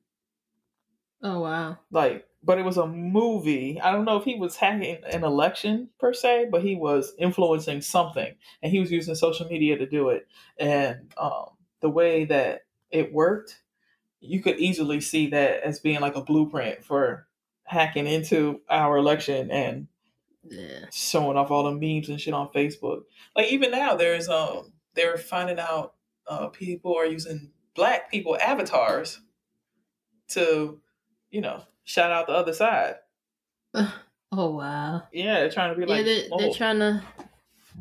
Oh 1.22 1.40
wow! 1.40 1.78
Like, 1.90 2.26
but 2.42 2.58
it 2.58 2.64
was 2.64 2.76
a 2.76 2.86
movie. 2.86 3.80
I 3.80 3.92
don't 3.92 4.04
know 4.04 4.18
if 4.18 4.24
he 4.24 4.34
was 4.34 4.56
hacking 4.56 4.98
an 5.10 5.24
election 5.24 5.88
per 5.98 6.12
se, 6.12 6.48
but 6.50 6.62
he 6.62 6.76
was 6.76 7.14
influencing 7.18 7.80
something, 7.80 8.34
and 8.62 8.70
he 8.70 8.80
was 8.80 8.92
using 8.92 9.14
social 9.14 9.48
media 9.48 9.78
to 9.78 9.86
do 9.86 10.10
it. 10.10 10.28
And 10.58 11.12
um, 11.16 11.50
the 11.80 11.88
way 11.88 12.26
that 12.26 12.66
it 12.90 13.12
worked 13.12 13.62
you 14.24 14.40
could 14.40 14.58
easily 14.58 15.00
see 15.00 15.28
that 15.28 15.62
as 15.62 15.80
being 15.80 16.00
like 16.00 16.16
a 16.16 16.22
blueprint 16.22 16.84
for 16.84 17.26
hacking 17.64 18.06
into 18.06 18.60
our 18.68 18.96
election 18.96 19.50
and 19.50 19.88
yeah. 20.48 20.86
showing 20.92 21.36
off 21.36 21.50
all 21.50 21.64
the 21.64 21.72
memes 21.72 22.08
and 22.08 22.20
shit 22.20 22.34
on 22.34 22.48
Facebook. 22.48 23.02
Like 23.36 23.52
even 23.52 23.70
now, 23.70 23.96
there's 23.96 24.28
um 24.28 24.72
they're 24.94 25.16
finding 25.16 25.58
out 25.58 25.94
uh, 26.26 26.48
people 26.48 26.96
are 26.96 27.06
using 27.06 27.50
black 27.74 28.10
people 28.10 28.36
avatars 28.36 29.20
to, 30.28 30.80
you 31.30 31.40
know, 31.40 31.62
shout 31.84 32.10
out 32.10 32.26
the 32.26 32.32
other 32.32 32.52
side. 32.52 32.96
Oh 34.36 34.50
wow! 34.50 35.04
Yeah, 35.12 35.34
they're 35.34 35.50
trying 35.50 35.72
to 35.72 35.80
be 35.80 35.86
like. 35.86 35.98
Yeah, 35.98 36.02
they're, 36.02 36.38
they're 36.38 36.52
trying 36.52 36.80
to. 36.80 37.04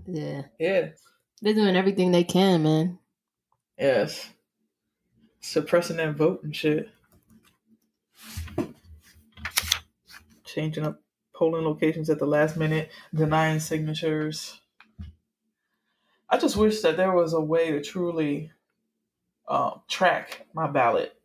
Yeah. 0.06 0.42
Yeah. 0.60 0.90
They're 1.42 1.56
doing 1.56 1.76
everything 1.76 2.12
they 2.12 2.24
can, 2.24 2.62
man. 2.62 3.00
Yes 3.76 4.30
suppressing 5.44 5.98
that 5.98 6.16
vote 6.16 6.42
and 6.44 6.56
shit. 6.56 6.90
Changing 10.46 10.86
up 10.86 11.02
polling 11.34 11.66
locations 11.66 12.10
at 12.10 12.20
the 12.20 12.26
last 12.26 12.58
minute, 12.58 12.90
denying 13.14 13.60
signatures. 13.60 14.60
I 16.30 16.38
just 16.38 16.56
wish 16.56 16.82
that 16.82 16.98
there 16.98 17.12
was 17.12 17.34
a 17.34 17.42
way 17.42 17.72
to 17.72 17.82
truly 17.82 18.52
um, 19.48 19.82
track 19.88 20.48
my 20.54 20.68
ballot 20.68 21.20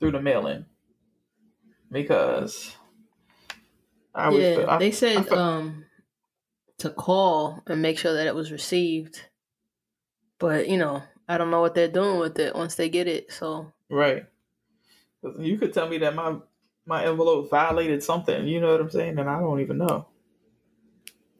through 0.00 0.12
the 0.12 0.20
mail 0.20 0.46
in 0.46 0.66
because 1.90 2.74
I 4.14 4.30
yeah, 4.30 4.64
I, 4.68 4.78
they 4.78 4.90
said 4.90 5.18
I 5.18 5.22
felt, 5.22 5.38
um, 5.38 5.86
to 6.78 6.90
call 6.90 7.62
and 7.66 7.82
make 7.82 7.98
sure 7.98 8.14
that 8.14 8.26
it 8.26 8.34
was 8.34 8.50
received, 8.50 9.28
but 10.38 10.68
you 10.68 10.78
know 10.78 11.02
I 11.28 11.38
don't 11.38 11.50
know 11.50 11.60
what 11.60 11.74
they're 11.74 11.88
doing 11.88 12.18
with 12.18 12.38
it 12.38 12.54
once 12.54 12.74
they 12.74 12.88
get 12.88 13.08
it. 13.08 13.32
So 13.32 13.72
right, 13.90 14.26
you 15.38 15.58
could 15.58 15.72
tell 15.72 15.88
me 15.88 15.98
that 15.98 16.14
my 16.14 16.36
my 16.86 17.04
envelope 17.04 17.50
violated 17.50 18.02
something. 18.02 18.46
You 18.46 18.60
know 18.60 18.72
what 18.72 18.80
I'm 18.80 18.90
saying? 18.90 19.18
And 19.18 19.28
I 19.28 19.40
don't 19.40 19.60
even 19.60 19.78
know. 19.78 20.06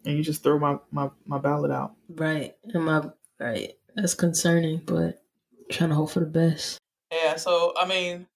And 0.04 0.16
you 0.16 0.22
just 0.22 0.42
throw 0.42 0.58
my 0.58 0.78
my 0.90 1.10
my 1.26 1.38
ballot 1.38 1.70
out. 1.70 1.94
Right, 2.08 2.54
and 2.72 2.84
my 2.84 3.02
right. 3.38 3.72
That's 3.94 4.14
concerning, 4.14 4.82
but 4.84 5.22
trying 5.70 5.90
to 5.90 5.96
hope 5.96 6.10
for 6.10 6.20
the 6.20 6.26
best. 6.26 6.78
Yeah. 7.12 7.36
So 7.36 7.74
I 7.78 7.86
mean, 7.86 8.26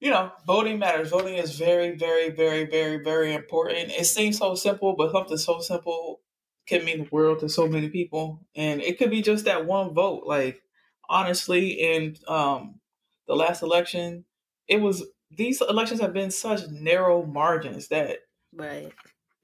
you 0.00 0.10
know, 0.10 0.32
voting 0.46 0.78
matters. 0.78 1.10
Voting 1.10 1.36
is 1.36 1.56
very, 1.56 1.96
very, 1.96 2.30
very, 2.30 2.66
very, 2.66 3.02
very 3.02 3.32
important. 3.32 3.90
It 3.90 4.04
seems 4.04 4.38
so 4.38 4.54
simple, 4.54 4.94
but 4.96 5.12
something 5.12 5.38
so 5.38 5.60
simple 5.60 6.20
can 6.66 6.84
mean 6.84 7.04
the 7.04 7.08
world 7.10 7.40
to 7.40 7.48
so 7.48 7.66
many 7.66 7.88
people. 7.88 8.40
And 8.54 8.80
it 8.82 8.98
could 8.98 9.10
be 9.10 9.22
just 9.22 9.44
that 9.46 9.66
one 9.66 9.94
vote. 9.94 10.24
Like 10.26 10.60
honestly, 11.08 11.70
in 11.70 12.16
um, 12.28 12.80
the 13.26 13.34
last 13.34 13.62
election, 13.62 14.24
it 14.68 14.80
was 14.80 15.04
these 15.30 15.60
elections 15.60 16.00
have 16.00 16.12
been 16.12 16.30
such 16.30 16.68
narrow 16.68 17.24
margins 17.24 17.88
that 17.88 18.18
right 18.54 18.92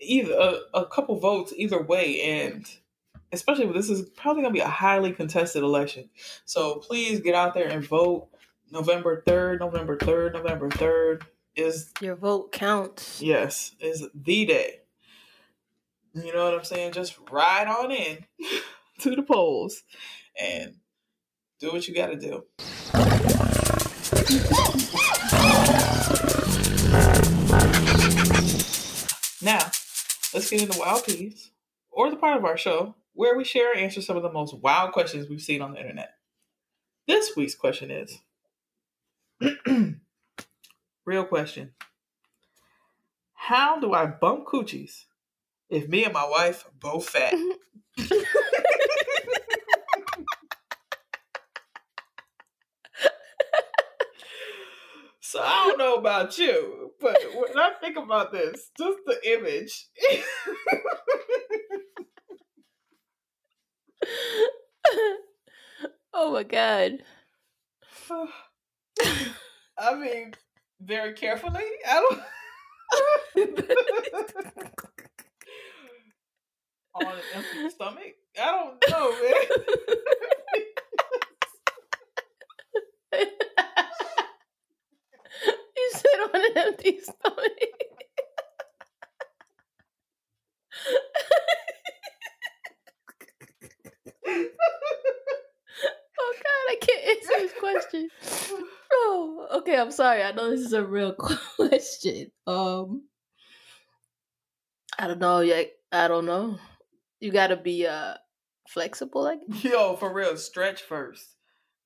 either 0.00 0.32
a, 0.32 0.78
a 0.78 0.86
couple 0.86 1.18
votes 1.18 1.52
either 1.56 1.82
way, 1.82 2.20
and 2.22 2.66
especially 3.32 3.66
this 3.72 3.90
is 3.90 4.08
probably 4.10 4.42
going 4.42 4.54
to 4.54 4.58
be 4.58 4.64
a 4.64 4.68
highly 4.68 5.12
contested 5.12 5.62
election. 5.62 6.08
So 6.44 6.76
please 6.76 7.20
get 7.20 7.34
out 7.34 7.54
there 7.54 7.68
and 7.68 7.84
vote. 7.84 8.28
November 8.72 9.20
third, 9.26 9.58
November 9.58 9.96
third, 9.96 10.34
November 10.34 10.70
third 10.70 11.26
is 11.56 11.92
your 12.00 12.14
vote 12.14 12.52
counts. 12.52 13.20
Yes, 13.20 13.74
is 13.80 14.06
the 14.14 14.46
day. 14.46 14.80
You 16.14 16.32
know 16.32 16.44
what 16.44 16.54
I'm 16.54 16.64
saying? 16.64 16.92
Just 16.92 17.18
ride 17.30 17.66
on 17.66 17.90
in 17.90 18.24
to 19.00 19.16
the 19.16 19.22
polls 19.22 19.82
and 20.40 20.76
do 21.60 21.70
what 21.72 21.86
you 21.86 21.94
got 21.94 22.06
to 22.06 22.16
do. 22.16 22.44
Now, 29.42 29.70
let's 30.32 30.50
get 30.50 30.62
into 30.62 30.78
wild 30.78 31.04
piece, 31.04 31.50
or 31.90 32.10
the 32.10 32.16
part 32.16 32.38
of 32.38 32.44
our 32.44 32.56
show 32.56 32.94
where 33.12 33.36
we 33.36 33.44
share 33.44 33.72
and 33.72 33.80
answer 33.80 34.00
some 34.00 34.16
of 34.16 34.22
the 34.22 34.32
most 34.32 34.58
wild 34.58 34.92
questions 34.92 35.28
we've 35.28 35.42
seen 35.42 35.60
on 35.60 35.72
the 35.72 35.80
internet. 35.80 36.14
This 37.06 37.36
week's 37.36 37.54
question 37.54 37.90
is 37.90 38.18
real 41.04 41.24
question. 41.24 41.72
How 43.34 43.78
do 43.78 43.92
I 43.92 44.06
bump 44.06 44.46
coochies 44.46 45.04
if 45.68 45.88
me 45.88 46.04
and 46.04 46.14
my 46.14 46.26
wife 46.26 46.64
both 46.78 47.08
fat? 47.08 47.34
so 55.30 55.40
I 55.40 55.66
don't 55.68 55.78
know 55.78 55.94
about 55.94 56.36
you, 56.38 56.90
but 57.00 57.16
when 57.36 57.56
I 57.56 57.70
think 57.80 57.96
about 57.96 58.32
this, 58.32 58.70
just 58.76 58.98
the 59.06 59.16
image. 59.32 59.86
oh 66.12 66.32
my 66.32 66.42
god. 66.42 67.04
I 69.78 69.94
mean, 69.94 70.34
very 70.80 71.12
carefully. 71.12 71.62
I 71.88 72.00
don't. 72.00 72.20
On 76.92 77.06
an 77.06 77.20
empty 77.36 77.70
stomach? 77.70 78.16
I 78.36 78.46
don't 78.50 78.82
know, 78.90 79.12
man. 79.12 79.34
said 86.20 86.34
on 86.34 86.44
an 86.44 86.58
empty 86.66 87.00
stomach. 87.00 87.52
oh 94.26 94.48
God, 96.36 96.66
I 96.68 96.76
can't 96.80 97.04
answer 97.04 97.32
this 97.38 97.52
question. 97.58 98.08
Oh, 98.92 99.48
okay. 99.58 99.76
I'm 99.76 99.90
sorry. 99.90 100.22
I 100.22 100.32
know 100.32 100.50
this 100.50 100.60
is 100.60 100.72
a 100.72 100.84
real 100.84 101.12
question. 101.56 102.30
Um, 102.46 103.04
I 104.98 105.06
don't 105.06 105.18
know. 105.18 105.42
Like, 105.42 105.72
I 105.92 106.08
don't 106.08 106.26
know. 106.26 106.58
You 107.20 107.30
got 107.30 107.48
to 107.48 107.56
be 107.56 107.86
uh 107.86 108.14
flexible. 108.68 109.22
Like, 109.22 109.40
Yo, 109.62 109.96
for 109.96 110.12
real, 110.12 110.36
stretch 110.36 110.82
first. 110.82 111.36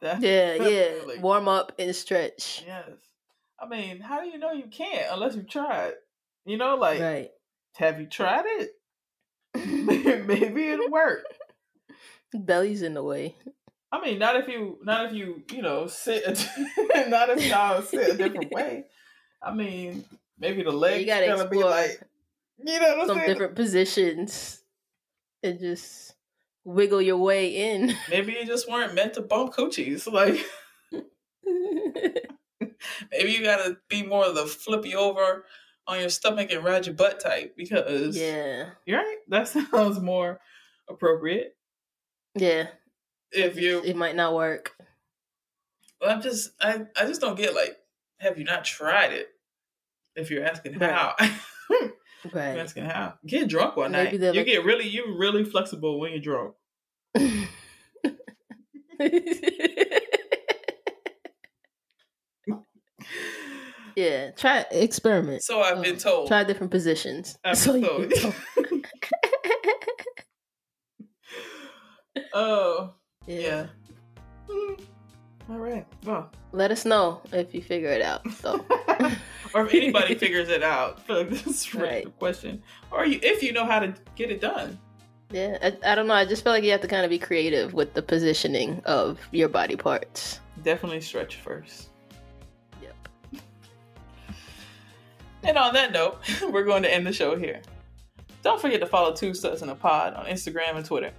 That's 0.01 0.23
yeah, 0.23 0.55
yeah. 0.69 1.21
Warm 1.21 1.49
up 1.49 1.73
and 1.79 1.95
stretch. 1.95 2.65
Yes. 2.67 2.89
I 3.61 3.69
mean, 3.69 4.01
how 4.01 4.21
do 4.21 4.27
you 4.29 4.39
know 4.39 4.53
you 4.53 4.67
can't 4.71 5.07
unless 5.13 5.37
you 5.37 5.43
tried? 5.43 5.93
You 6.45 6.57
know, 6.59 6.77
like, 6.77 7.01
Right. 7.01 7.31
have 7.77 8.01
you 8.01 8.07
tried 8.07 8.45
it? 8.47 8.71
Maybe 10.27 10.69
it'll 10.69 10.91
work. 10.91 11.25
Belly's 12.35 12.83
in 12.83 12.95
the 12.95 13.03
way. 13.03 13.37
I 13.93 14.01
mean, 14.01 14.19
not 14.19 14.35
if 14.37 14.49
you, 14.49 14.79
not 14.83 15.07
if 15.07 15.13
you, 15.13 15.45
you 15.53 15.63
know, 15.63 15.87
sit, 15.87 16.25
a- 16.25 17.09
not 17.09 17.31
if 17.31 17.47
y'all 17.47 17.81
sit 17.83 18.15
a 18.15 18.17
different 18.17 18.51
way. 18.51 18.85
I 19.41 19.55
mean, 19.55 20.05
maybe 20.39 20.65
the 20.65 20.73
legs 20.73 21.01
you 21.01 21.07
gotta 21.07 21.49
be 21.49 21.63
like, 21.63 22.01
you 22.59 22.81
know 22.81 23.07
some 23.07 23.19
saying? 23.19 23.29
different 23.29 23.55
positions 23.55 24.63
and 25.45 25.61
just 25.61 26.15
wiggle 26.65 27.03
your 27.03 27.19
way 27.19 27.73
in. 27.75 27.95
Maybe 28.11 28.33
you 28.33 28.45
just 28.47 28.69
weren't 28.69 28.95
meant 28.95 29.15
to 29.15 29.21
bump 29.23 29.55
coochies. 29.55 30.11
Like, 30.11 30.45
maybe 33.11 33.33
you 33.33 33.43
gotta 33.43 33.77
be 33.89 34.03
more 34.03 34.25
of 34.27 34.35
the 34.35 34.47
flippy 34.47 34.95
over 34.95 35.45
on 35.87 36.01
your 36.01 36.09
stomach 36.09 36.51
and 36.51 36.65
ride 36.65 36.87
your 36.87 36.95
butt 36.95 37.21
type 37.21 37.55
because 37.57 38.17
yeah. 38.17 38.71
you're 38.87 38.99
right. 38.99 39.19
That 39.29 39.49
sounds 39.71 40.01
more 40.01 40.41
appropriate. 40.89 41.57
Yeah. 42.35 42.69
If 43.33 43.59
you, 43.59 43.83
It 43.85 43.97
might 43.97 44.17
not 44.17 44.35
work. 44.35 44.73
Well, 46.01 46.11
I'm 46.11 46.23
just, 46.23 46.51
I, 46.61 46.87
I 46.99 47.07
just 47.07 47.21
don't 47.21 47.37
get 47.37 47.55
like, 47.55 47.77
have 48.21 48.39
you 48.39 48.45
not 48.45 48.65
tried 48.65 49.13
it? 49.13 49.29
If 50.17 50.31
you're 50.31 50.45
asking 50.45 50.79
Right. 50.79 50.91
how, 50.91 51.15
you're 51.71 51.91
Right. 52.33 52.59
asking 52.59 52.85
how. 52.85 53.15
Get 53.27 53.49
drunk 53.49 53.77
one 53.77 53.93
Maybe 53.93 54.19
night. 54.19 54.35
You 54.35 54.41
like- 54.41 54.47
get 54.47 54.65
really, 54.65 54.89
you 54.89 55.17
really 55.19 55.45
flexible 55.45 55.99
when 56.01 56.13
you're 56.13 56.21
drunk. 56.21 56.55
Yeah. 63.97 64.31
Try 64.33 64.65
experiment. 64.71 65.43
So 65.43 65.61
I've 65.61 65.83
been 65.83 65.93
Um, 65.93 65.99
told. 65.99 66.29
Try 66.29 66.45
different 66.45 66.71
positions. 66.71 67.37
I've 67.45 67.57
So 67.59 67.81
told. 67.81 68.13
Oh, 72.33 72.95
yeah. 73.27 73.39
yeah. 73.39 73.67
Mm. 74.49 74.81
All 75.51 75.59
right. 75.59 75.87
Well. 76.05 76.31
Let 76.53 76.71
us 76.71 76.85
know 76.85 77.21
if 77.33 77.53
you 77.55 77.61
figure 77.63 77.89
it 77.91 78.03
out. 78.03 78.29
So 78.33 78.65
or 79.55 79.67
if 79.67 79.75
anybody 79.75 80.15
figures 80.15 80.49
it 80.49 80.63
out 80.63 81.05
for 81.05 81.25
this 81.25 81.75
Right. 81.75 82.07
question, 82.19 82.63
or 82.93 83.05
you, 83.05 83.19
if 83.23 83.43
you 83.43 83.53
know 83.53 83.65
how 83.65 83.81
to 83.81 83.93
get 84.17 84.31
it 84.31 84.41
done. 84.41 84.79
yeah, 85.31 85.59
I, 85.63 85.93
I 85.93 85.95
don't 85.97 86.07
know. 86.07 86.15
I 86.15 86.25
just 86.25 86.45
feel 86.45 86.53
like 86.53 86.63
you 86.65 86.71
have 86.71 86.81
to 86.83 86.89
kind 86.89 87.05
of 87.05 87.11
be 87.11 87.19
creative 87.19 87.75
with 87.75 87.95
the 87.95 88.03
positioning 88.03 88.81
of 88.85 89.19
your 89.33 89.49
body 89.49 89.77
parts. 89.77 90.41
Definitely 90.63 91.01
stretch 91.01 91.37
first. 91.37 91.89
Yep. 92.81 93.09
And 95.45 95.59
on 95.59 95.75
that 95.75 95.93
note, 95.93 96.19
we're 96.51 96.65
going 96.65 96.83
to 96.83 96.93
end 96.93 97.07
the 97.07 97.13
show 97.13 97.37
here. 97.37 97.61
Don't 98.43 98.61
forget 98.61 98.81
to 98.81 98.87
follow 98.87 99.13
Two 99.13 99.35
Studs 99.35 99.63
in 99.63 99.69
a 99.69 99.75
Pod 99.75 100.15
on 100.15 100.27
Instagram 100.27 100.77
and 100.77 100.85
Twitter. 100.85 101.13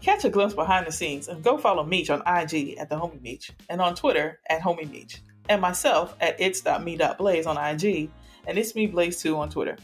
Catch 0.00 0.24
a 0.24 0.30
glimpse 0.30 0.54
behind 0.54 0.86
the 0.86 0.92
scenes 0.92 1.28
and 1.28 1.44
go 1.44 1.56
follow 1.56 1.84
Meech 1.84 2.10
on 2.10 2.20
IG 2.26 2.76
at 2.78 2.88
the 2.88 2.96
Homie 2.96 3.22
Meech 3.22 3.52
and 3.68 3.80
on 3.80 3.94
Twitter 3.94 4.40
at 4.48 4.60
Homie 4.60 4.90
Meech 4.90 5.20
and 5.48 5.60
myself 5.60 6.16
at 6.20 6.40
its.me.blaze 6.40 7.46
on 7.46 7.56
IG 7.56 8.10
and 8.46 8.58
it's 8.58 8.74
me 8.74 8.86
Blaze 8.86 9.20
2 9.22 9.36
on 9.36 9.48
Twitter. 9.48 9.76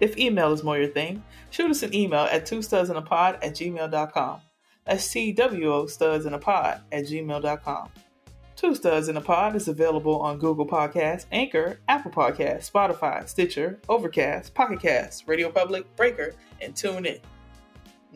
If 0.00 0.18
email 0.18 0.52
is 0.52 0.64
more 0.64 0.78
your 0.78 0.88
thing, 0.88 1.22
shoot 1.50 1.70
us 1.70 1.82
an 1.82 1.94
email 1.94 2.26
at 2.30 2.46
two 2.46 2.62
studs 2.62 2.90
in 2.90 2.96
a 2.96 3.02
pod 3.02 3.38
at 3.42 3.54
gmail.com. 3.54 4.40
That's 4.84 5.08
T-W-O 5.08 5.86
studs 5.86 6.26
in 6.26 6.34
a 6.34 6.38
pod 6.38 6.80
at 6.90 7.04
gmail.com. 7.04 7.88
Two 8.64 8.74
Studs 8.74 9.08
in 9.08 9.18
a 9.18 9.20
Pod 9.20 9.56
is 9.56 9.68
available 9.68 10.22
on 10.22 10.38
Google 10.38 10.66
Podcasts, 10.66 11.26
Anchor, 11.30 11.80
Apple 11.86 12.10
Podcasts, 12.10 12.70
Spotify, 12.70 13.28
Stitcher, 13.28 13.78
Overcast, 13.90 14.54
Pocket 14.54 14.80
Cast, 14.80 15.28
Radio 15.28 15.50
Public, 15.50 15.84
Breaker, 15.96 16.32
and 16.62 16.74
TuneIn. 16.74 17.20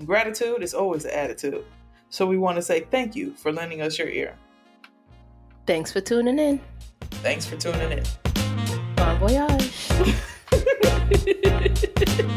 Gratitude 0.07 0.63
is 0.63 0.73
always 0.73 1.05
an 1.05 1.11
attitude. 1.11 1.67
So 2.09 2.27
we 2.27 2.39
want 2.39 2.57
to 2.57 2.63
say 2.63 2.87
thank 2.91 3.15
you 3.15 3.35
for 3.35 3.53
lending 3.53 3.83
us 3.83 3.99
your 3.99 4.09
ear. 4.09 4.37
Thanks 5.67 5.93
for 5.93 6.01
tuning 6.01 6.39
in. 6.39 6.61
Thanks 7.21 7.45
for 7.45 7.57
tuning 7.57 7.93
in. 7.93 8.05
Bon 8.97 9.19
voyage. 9.19 9.89